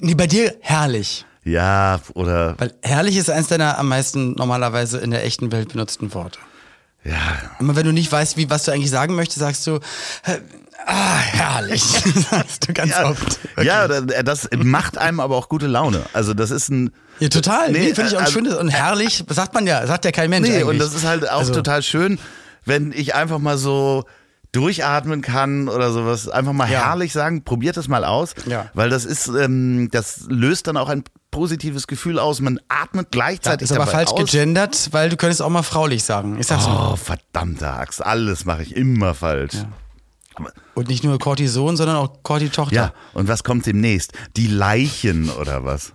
[0.00, 1.24] Nee, bei dir herrlich.
[1.44, 2.54] Ja, oder.
[2.58, 6.38] Weil herrlich ist eins deiner am meisten normalerweise in der echten Welt benutzten Worte.
[7.04, 7.38] Ja.
[7.60, 9.78] Immer wenn du nicht weißt, wie, was du eigentlich sagen möchtest, sagst du,
[10.86, 11.82] ah, herrlich.
[12.30, 13.38] sagst du ganz ja, oft.
[13.56, 13.66] Okay.
[13.66, 16.02] Ja, das macht einem aber auch gute Laune.
[16.14, 16.92] Also das ist ein.
[17.20, 17.70] Ja, total.
[17.72, 18.46] Nee, nee finde ich auch also, schön.
[18.46, 20.48] Und herrlich, sagt man ja, sagt ja kein Mensch.
[20.48, 20.68] Nee, eigentlich.
[20.68, 21.52] und das ist halt auch also.
[21.52, 22.18] total schön,
[22.64, 24.04] wenn ich einfach mal so
[24.54, 26.28] durchatmen kann oder sowas.
[26.28, 26.86] Einfach mal ja.
[26.86, 28.34] herrlich sagen, probiert es mal aus.
[28.46, 28.70] Ja.
[28.74, 32.40] Weil das ist, ähm, das löst dann auch ein positives Gefühl aus.
[32.40, 33.68] Man atmet gleichzeitig.
[33.68, 34.30] Ja, ist aber falsch aus.
[34.30, 36.38] gegendert, weil du könntest auch mal fraulich sagen.
[36.38, 38.04] Ich sag's oh, verdammter Axt.
[38.04, 39.54] Alles mache ich immer falsch.
[39.54, 40.46] Ja.
[40.74, 42.74] Und nicht nur Cortison, sondern auch Corti-Tochter.
[42.74, 44.12] Ja, und was kommt demnächst?
[44.36, 45.92] Die Leichen oder was?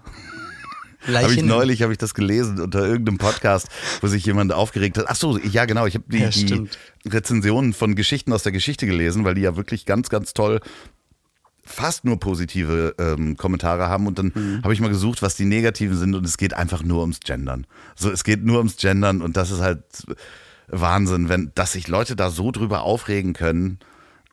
[1.08, 3.68] Habe ich neulich habe ich das gelesen unter irgendeinem Podcast,
[4.02, 5.06] wo sich jemand aufgeregt hat.
[5.08, 6.68] Ach so, ja genau, ich habe die, ja, die
[7.08, 10.60] Rezensionen von Geschichten aus der Geschichte gelesen, weil die ja wirklich ganz ganz toll
[11.70, 14.64] fast nur positive ähm, Kommentare haben und dann mhm.
[14.64, 17.68] habe ich mal gesucht, was die negativen sind und es geht einfach nur ums Gendern.
[17.96, 19.84] So, es geht nur ums Gendern und das ist halt
[20.68, 23.80] Wahnsinn, wenn, dass sich Leute da so drüber aufregen können.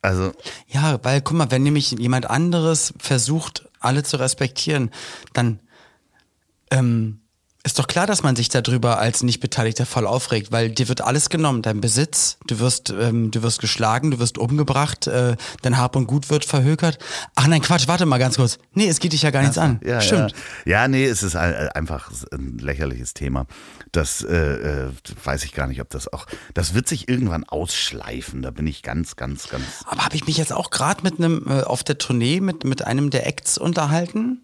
[0.03, 0.33] Also.
[0.69, 4.91] Ja, weil, guck mal, wenn nämlich jemand anderes versucht, alle zu respektieren,
[5.33, 5.61] dann
[6.71, 7.21] ähm,
[7.67, 11.01] ist doch klar, dass man sich darüber als nicht Beteiligter voll aufregt, weil dir wird
[11.01, 15.77] alles genommen, dein Besitz, du wirst, ähm, du wirst geschlagen, du wirst umgebracht, äh, dein
[15.77, 17.01] Hab und Gut wird verhökert.
[17.35, 18.61] Ach nein, Quatsch, warte mal ganz kurz.
[18.75, 19.81] Nee, es geht dich ja gar nichts an.
[19.85, 20.33] Ja, Stimmt.
[20.65, 20.83] Ja.
[20.83, 23.47] ja, nee, es ist einfach ein lächerliches Thema.
[23.91, 24.91] Das äh, äh,
[25.25, 26.27] weiß ich gar nicht, ob das auch.
[26.55, 28.43] Das wird sich irgendwann ausschleifen.
[28.43, 29.65] Da bin ich ganz, ganz, ganz.
[29.87, 32.87] Aber habe ich mich jetzt auch gerade mit einem äh, auf der Tournee mit mit
[32.87, 34.43] einem der Acts unterhalten?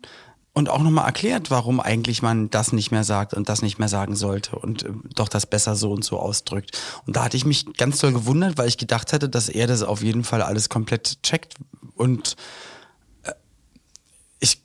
[0.55, 3.89] Und auch nochmal erklärt, warum eigentlich man das nicht mehr sagt und das nicht mehr
[3.89, 6.79] sagen sollte und äh, doch das besser so und so ausdrückt.
[7.07, 9.83] Und da hatte ich mich ganz toll gewundert, weil ich gedacht hätte, dass er das
[9.83, 11.55] auf jeden Fall alles komplett checkt
[11.97, 12.37] und
[13.23, 13.33] äh,
[14.41, 14.63] ich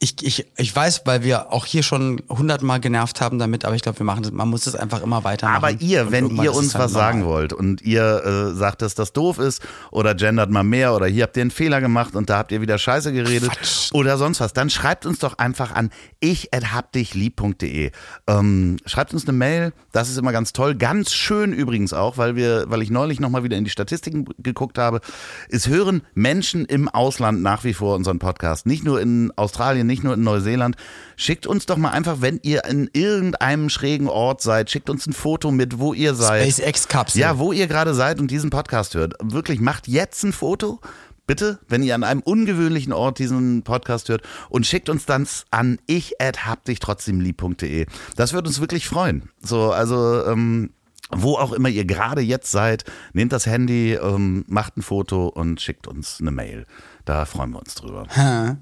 [0.00, 3.82] ich, ich, ich weiß, weil wir auch hier schon hundertmal genervt haben damit, aber ich
[3.82, 5.56] glaube, wir machen das, man muss das einfach immer weitermachen.
[5.56, 9.40] Aber ihr, wenn ihr uns was sagen wollt und ihr äh, sagt, dass das doof
[9.40, 12.52] ist oder gendert mal mehr oder hier habt ihr einen Fehler gemacht und da habt
[12.52, 13.90] ihr wieder Scheiße geredet Quatsch.
[13.92, 17.90] oder sonst was, dann schreibt uns doch einfach an ich@habdichlieb.de.
[18.28, 22.36] Ähm, schreibt uns eine Mail, das ist immer ganz toll, ganz schön übrigens auch, weil
[22.36, 25.00] wir, weil ich neulich nochmal wieder in die Statistiken geguckt habe.
[25.48, 30.04] Es hören Menschen im Ausland nach wie vor unseren Podcast, nicht nur in Australien nicht
[30.04, 30.76] nur in Neuseeland.
[31.16, 35.12] Schickt uns doch mal einfach, wenn ihr in irgendeinem schrägen Ort seid, schickt uns ein
[35.12, 36.48] Foto mit, wo ihr seid.
[36.48, 37.20] SpaceX-Kapsel.
[37.20, 39.14] Ja, wo ihr gerade seid und diesen Podcast hört.
[39.20, 40.80] Wirklich, macht jetzt ein Foto.
[41.26, 45.78] Bitte, wenn ihr an einem ungewöhnlichen Ort diesen Podcast hört und schickt uns dann an
[45.86, 47.84] ich hab dich trotzdem lieb.de.
[48.16, 49.28] Das würde uns wirklich freuen.
[49.42, 50.70] So, also, ähm,
[51.10, 55.60] wo auch immer ihr gerade jetzt seid, nehmt das Handy, ähm, macht ein Foto und
[55.60, 56.66] schickt uns eine Mail.
[57.04, 58.06] Da freuen wir uns drüber.
[58.10, 58.56] Hä?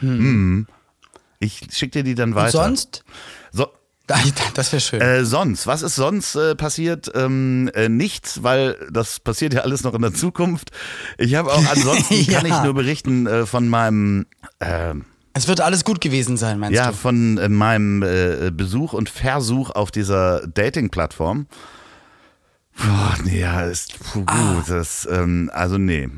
[0.00, 0.66] Hm.
[1.38, 2.58] Ich schicke dir die dann weiter.
[2.60, 3.04] Und sonst?
[3.52, 3.68] So.
[4.54, 5.00] Das wäre schön.
[5.00, 7.12] Äh, sonst, was ist sonst äh, passiert?
[7.14, 10.72] Ähm, äh, nichts, weil das passiert ja alles noch in der Zukunft.
[11.16, 12.32] Ich habe auch ansonsten Ja.
[12.40, 14.26] kann ich nur berichten äh, von meinem
[14.58, 14.94] äh,
[15.32, 16.96] es wird alles gut gewesen sein, meinst ja du?
[16.96, 21.46] von äh, meinem äh, Besuch und Versuch auf dieser Dating-Plattform.
[22.76, 24.64] Boah, nee, ja, ist puh, Ah.
[24.66, 26.08] das ähm, also nee.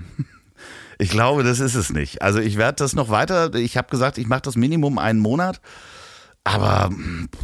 [1.02, 2.22] Ich glaube, das ist es nicht.
[2.22, 3.52] Also ich werde das noch weiter.
[3.54, 5.60] Ich habe gesagt, ich mache das Minimum einen Monat.
[6.44, 6.90] Aber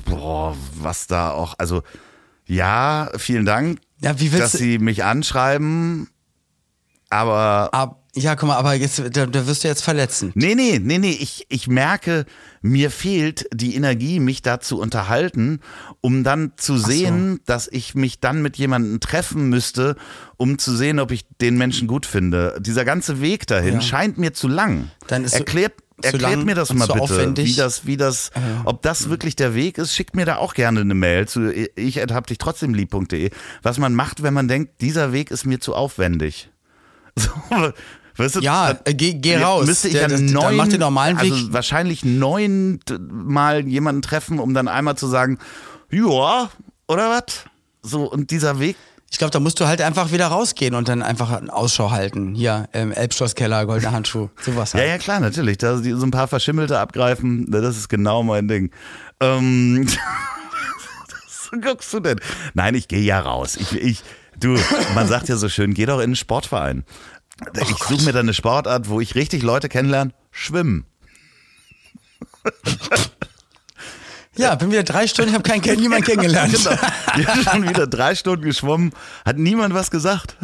[0.05, 1.83] boah, was da auch, also
[2.47, 4.53] ja, vielen Dank, Ja, dass.
[4.53, 6.09] Sie mich anschreiben.
[7.11, 10.33] Aber Ab, ja, guck mal, aber jetzt, da, da wirst du jetzt verletzen.
[10.35, 12.25] nee, nee, nee, nee, ich, ich merke,
[12.63, 15.61] mir fehlt die Energie, mich da zu unterhalten,
[16.01, 19.95] um dann zu sehen, dass ich mich dann mit jemandem treffen müsste,
[20.37, 22.59] um zu sehen, ob ich den Menschen gut finde.
[22.61, 23.81] Dieser ganze Weg dahin Ja.
[23.83, 24.91] scheint mir zu lang.
[25.07, 27.49] Dann ist so- erklärt erklärt mir das mal bitte, aufwendig.
[27.49, 28.31] wie das, wie das,
[28.65, 29.97] ob das wirklich der Weg ist.
[29.97, 33.31] Schickt mir da auch gerne eine Mail zu ich hab dich trotzdem lieb.de,
[33.65, 36.51] was man macht, wenn man denkt, dieser Weg ist mir zu aufwendig.
[37.19, 37.31] So,
[38.19, 39.67] weißt du, Ja, dann- äh, geh, geh ja, raus.
[39.67, 41.33] Müsste ich Der- dann neun, dann mach den normalen Weg.
[41.33, 45.39] also wahrscheinlich neun mal jemanden treffen, um dann einmal zu sagen,
[45.91, 46.51] ja,
[46.87, 47.45] oder was?
[47.83, 48.77] So, und dieser Weg,
[49.11, 52.35] Ich glaube, da musst du halt einfach wieder rausgehen und dann einfach einen Ausschau halten.
[52.35, 54.89] Hier, ähm, Elbschlosskeller, goldener Handschuh, sowas ja, halt.
[54.91, 58.71] ja, klar, natürlich, da so ein paar Verschimmelte abgreifen, ne, das ist genau mein Ding.
[59.21, 59.87] Ähm,
[61.27, 62.21] was guckst du denn?
[62.55, 63.57] Nein, ich gehe ja raus.
[63.57, 64.03] Ich, ich,
[64.39, 64.59] du,
[64.95, 66.85] man sagt ja so schön, geh doch in einen Sportverein.
[67.41, 70.85] Oh Ich suche mir dann eine Sportart, wo ich richtig Leute kennenlerne, schwimmen.
[74.37, 76.53] Ja, bin wieder drei Stunden, ich habe keinen kenn niemand kennengelernt.
[76.65, 76.77] Genau.
[77.17, 78.93] Wir haben schon wieder drei Stunden geschwommen,
[79.25, 80.37] hat niemand was gesagt.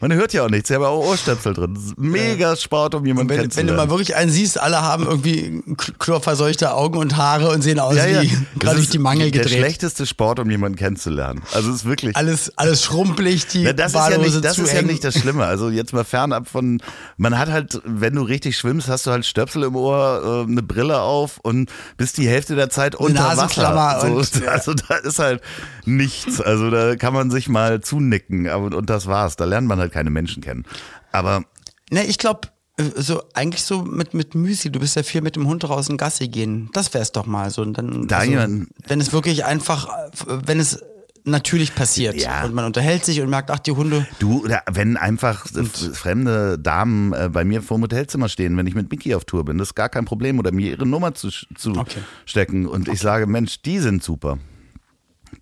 [0.00, 1.78] Man hört ja auch nichts, ich habe auch Ohrstöpsel drin.
[1.96, 3.76] Mega Sport, um jemanden Wenn, wenn du kennenzulernen.
[3.76, 5.62] mal wirklich einen siehst, alle haben irgendwie
[5.98, 8.22] chlorverseuchte Augen und Haare und sehen aus ja, ja.
[8.22, 9.58] wie Das gerade durch ist die Mangel Der gedreht.
[9.58, 11.42] schlechteste Sport, um jemanden kennenzulernen.
[11.52, 12.16] Also es ist wirklich.
[12.16, 15.14] Alles, alles schrumpelig, die Ja, das ist ja Badehose nicht, das ist ja nicht das
[15.18, 15.44] Schlimme.
[15.44, 16.82] Also jetzt mal fernab von,
[17.16, 20.62] man hat halt, wenn du richtig schwimmst, hast du halt Stöpsel im Ohr, äh, eine
[20.62, 24.00] Brille auf und bist die Hälfte der Zeit unter Wasser.
[24.00, 25.42] So, und- also da ist halt
[25.84, 26.40] nichts.
[26.40, 29.36] Also da kann man sich mal zunicken aber, und das war's.
[29.36, 30.64] Da lernt man halt keine Menschen kennen.
[31.12, 31.44] Aber
[31.92, 32.48] Ne, ich glaube,
[32.96, 36.28] so eigentlich so mit, mit Müsli, du bist ja viel mit dem Hund draußen Gassi
[36.28, 36.70] gehen.
[36.72, 37.62] Das wär's doch mal so.
[37.62, 40.10] Und dann, Da also, jemand- wenn es wirklich einfach, äh,
[40.46, 40.78] wenn es
[41.24, 42.44] natürlich passiert Ja.
[42.44, 46.58] und man unterhält sich und merkt, ach, die Hunde, Du, oder wenn einfach f- fremde
[46.58, 49.58] Damen äh, bei mir vor dem Hotelzimmer stehen, wenn ich mit Mickey auf Tour bin,
[49.58, 50.38] das ist gar kein Problem.
[50.38, 52.00] Oder mir ihre Nummer zu, zu Okay.
[52.24, 54.38] stecken und ich sage, Mensch, die sind super.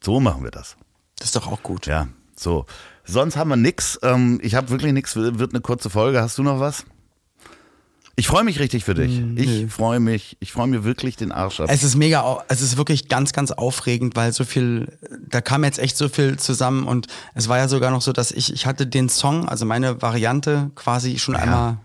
[0.02, 0.76] So machen wir das.
[1.18, 1.86] das ist doch auch gut.
[1.86, 2.66] Ja, so.
[3.08, 3.98] Sonst haben wir nix.
[4.02, 5.16] Ähm, ich habe wirklich nix.
[5.16, 6.20] Wird eine kurze Folge.
[6.20, 6.84] Hast du noch was?
[8.16, 9.22] Ich freue mich richtig für dich.
[9.36, 10.36] Ich freue mich.
[10.40, 11.68] Ich freue mir wirklich den Arsch ab.
[11.70, 14.98] Es ist mega, es ist wirklich ganz, ganz aufregend, weil so viel,
[15.28, 18.32] da kam jetzt echt so viel zusammen und es war ja sogar noch so, dass
[18.32, 21.78] ich, ich hatte den Song, also meine Variante quasi schon einmal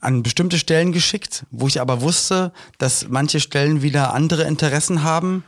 [0.00, 5.42] an bestimmte Stellen geschickt, wo ich aber wusste, dass manche Stellen wieder andere Interessen haben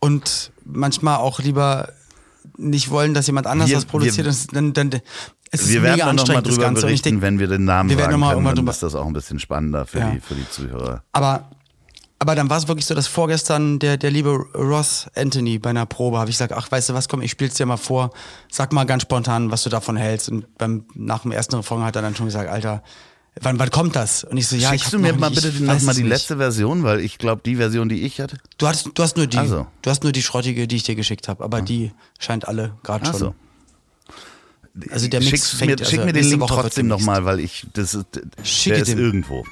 [0.00, 1.92] und manchmal auch lieber
[2.56, 4.26] nicht wollen, dass jemand anders Wir- das produziert.
[4.26, 5.00] wir- dann, dann,
[5.50, 6.86] es ist wir werden mega dann nochmal anstrengend, das drüber Ganze.
[6.86, 8.46] Und ich berichten, denk, wenn wir den Namen wir werden sagen noch mal können.
[8.46, 10.10] Dann drüber- ist das auch ein bisschen spannender für, Ja.
[10.10, 11.02] die, für die Zuhörer.
[11.12, 11.50] Aber,
[12.18, 15.86] aber dann war es wirklich so, dass vorgestern der, der liebe Ross Anthony bei einer
[15.86, 18.10] Probe habe ich gesagt, ach, weißt du was, komm, ich spiel's dir mal vor,
[18.50, 20.28] sag mal ganz spontan, was du davon hältst.
[20.30, 22.82] Und beim, nach dem ersten Refrain hat er dann schon gesagt, Alter,
[23.40, 24.24] wann, wann kommt das?
[24.24, 25.82] Und ich so, ja, ich Schickst hab du mir mal nicht, bitte ich noch weiß
[25.82, 26.10] mal es die nicht.
[26.10, 28.38] letzte Version, weil ich glaube, die Version, die ich hatte.
[28.58, 29.66] Du hast, du hast nur die, Ach so.
[29.82, 33.04] du hast nur die schrottige, die ich dir geschickt habe, aber die scheint alle gerade
[33.06, 33.14] schon.
[33.14, 33.34] Achso.
[34.90, 37.40] Also der Mix Schick's fängt, mir, also schick mir den Link Woche trotzdem nochmal, weil
[37.40, 38.06] ich, das ist,
[38.42, 39.44] Schicke der ist irgendwo.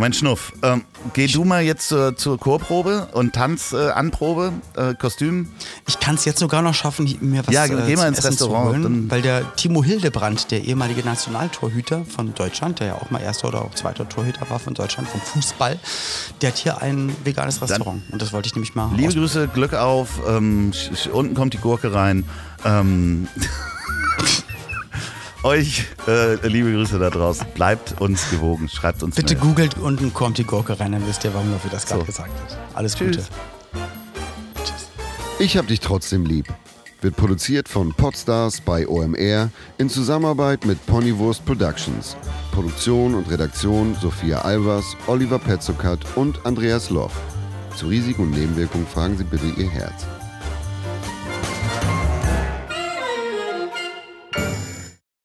[0.00, 5.48] Mein Schnuff, ähm, geh du mal jetzt zur, zur Chorprobe und Tanzanprobe, äh, äh, Kostüm.
[5.88, 8.18] Ich kann es jetzt sogar noch schaffen, mir was Ja, äh, geh mal zum ins
[8.18, 12.94] Essen Restaurant, holen, dann- weil der Timo Hildebrand, der ehemalige Nationaltorhüter von Deutschland, der ja
[12.94, 15.80] auch mal erster oder auch zweiter Torhüter war von Deutschland vom Fußball,
[16.42, 19.74] der hat hier ein veganes Restaurant und das wollte ich nämlich mal Liebe Grüße, Glück
[19.74, 20.72] auf, ähm,
[21.12, 22.24] unten kommt die Gurke rein.
[22.64, 23.26] Ähm,
[25.42, 29.42] euch, äh, liebe Grüße da draußen, bleibt uns gewogen, schreibt uns Bitte Mail.
[29.44, 32.06] googelt unten kommt die Gurke rein, dann wisst ihr, warum wir das gerade So.
[32.06, 32.58] gesagt hat.
[32.74, 33.16] Alles Tschüss.
[33.16, 33.24] Gute.
[35.38, 36.46] Ich hab dich trotzdem lieb.
[37.00, 42.16] Wird produziert von Podstars bei OMR in Zusammenarbeit mit Ponywurst Productions.
[42.50, 47.12] Produktion und Redaktion Sophia Albers, Oliver Petzokat und Andreas Loch.
[47.76, 50.04] Zu Risiken und Nebenwirkungen fragen Sie bitte Ihr Herz.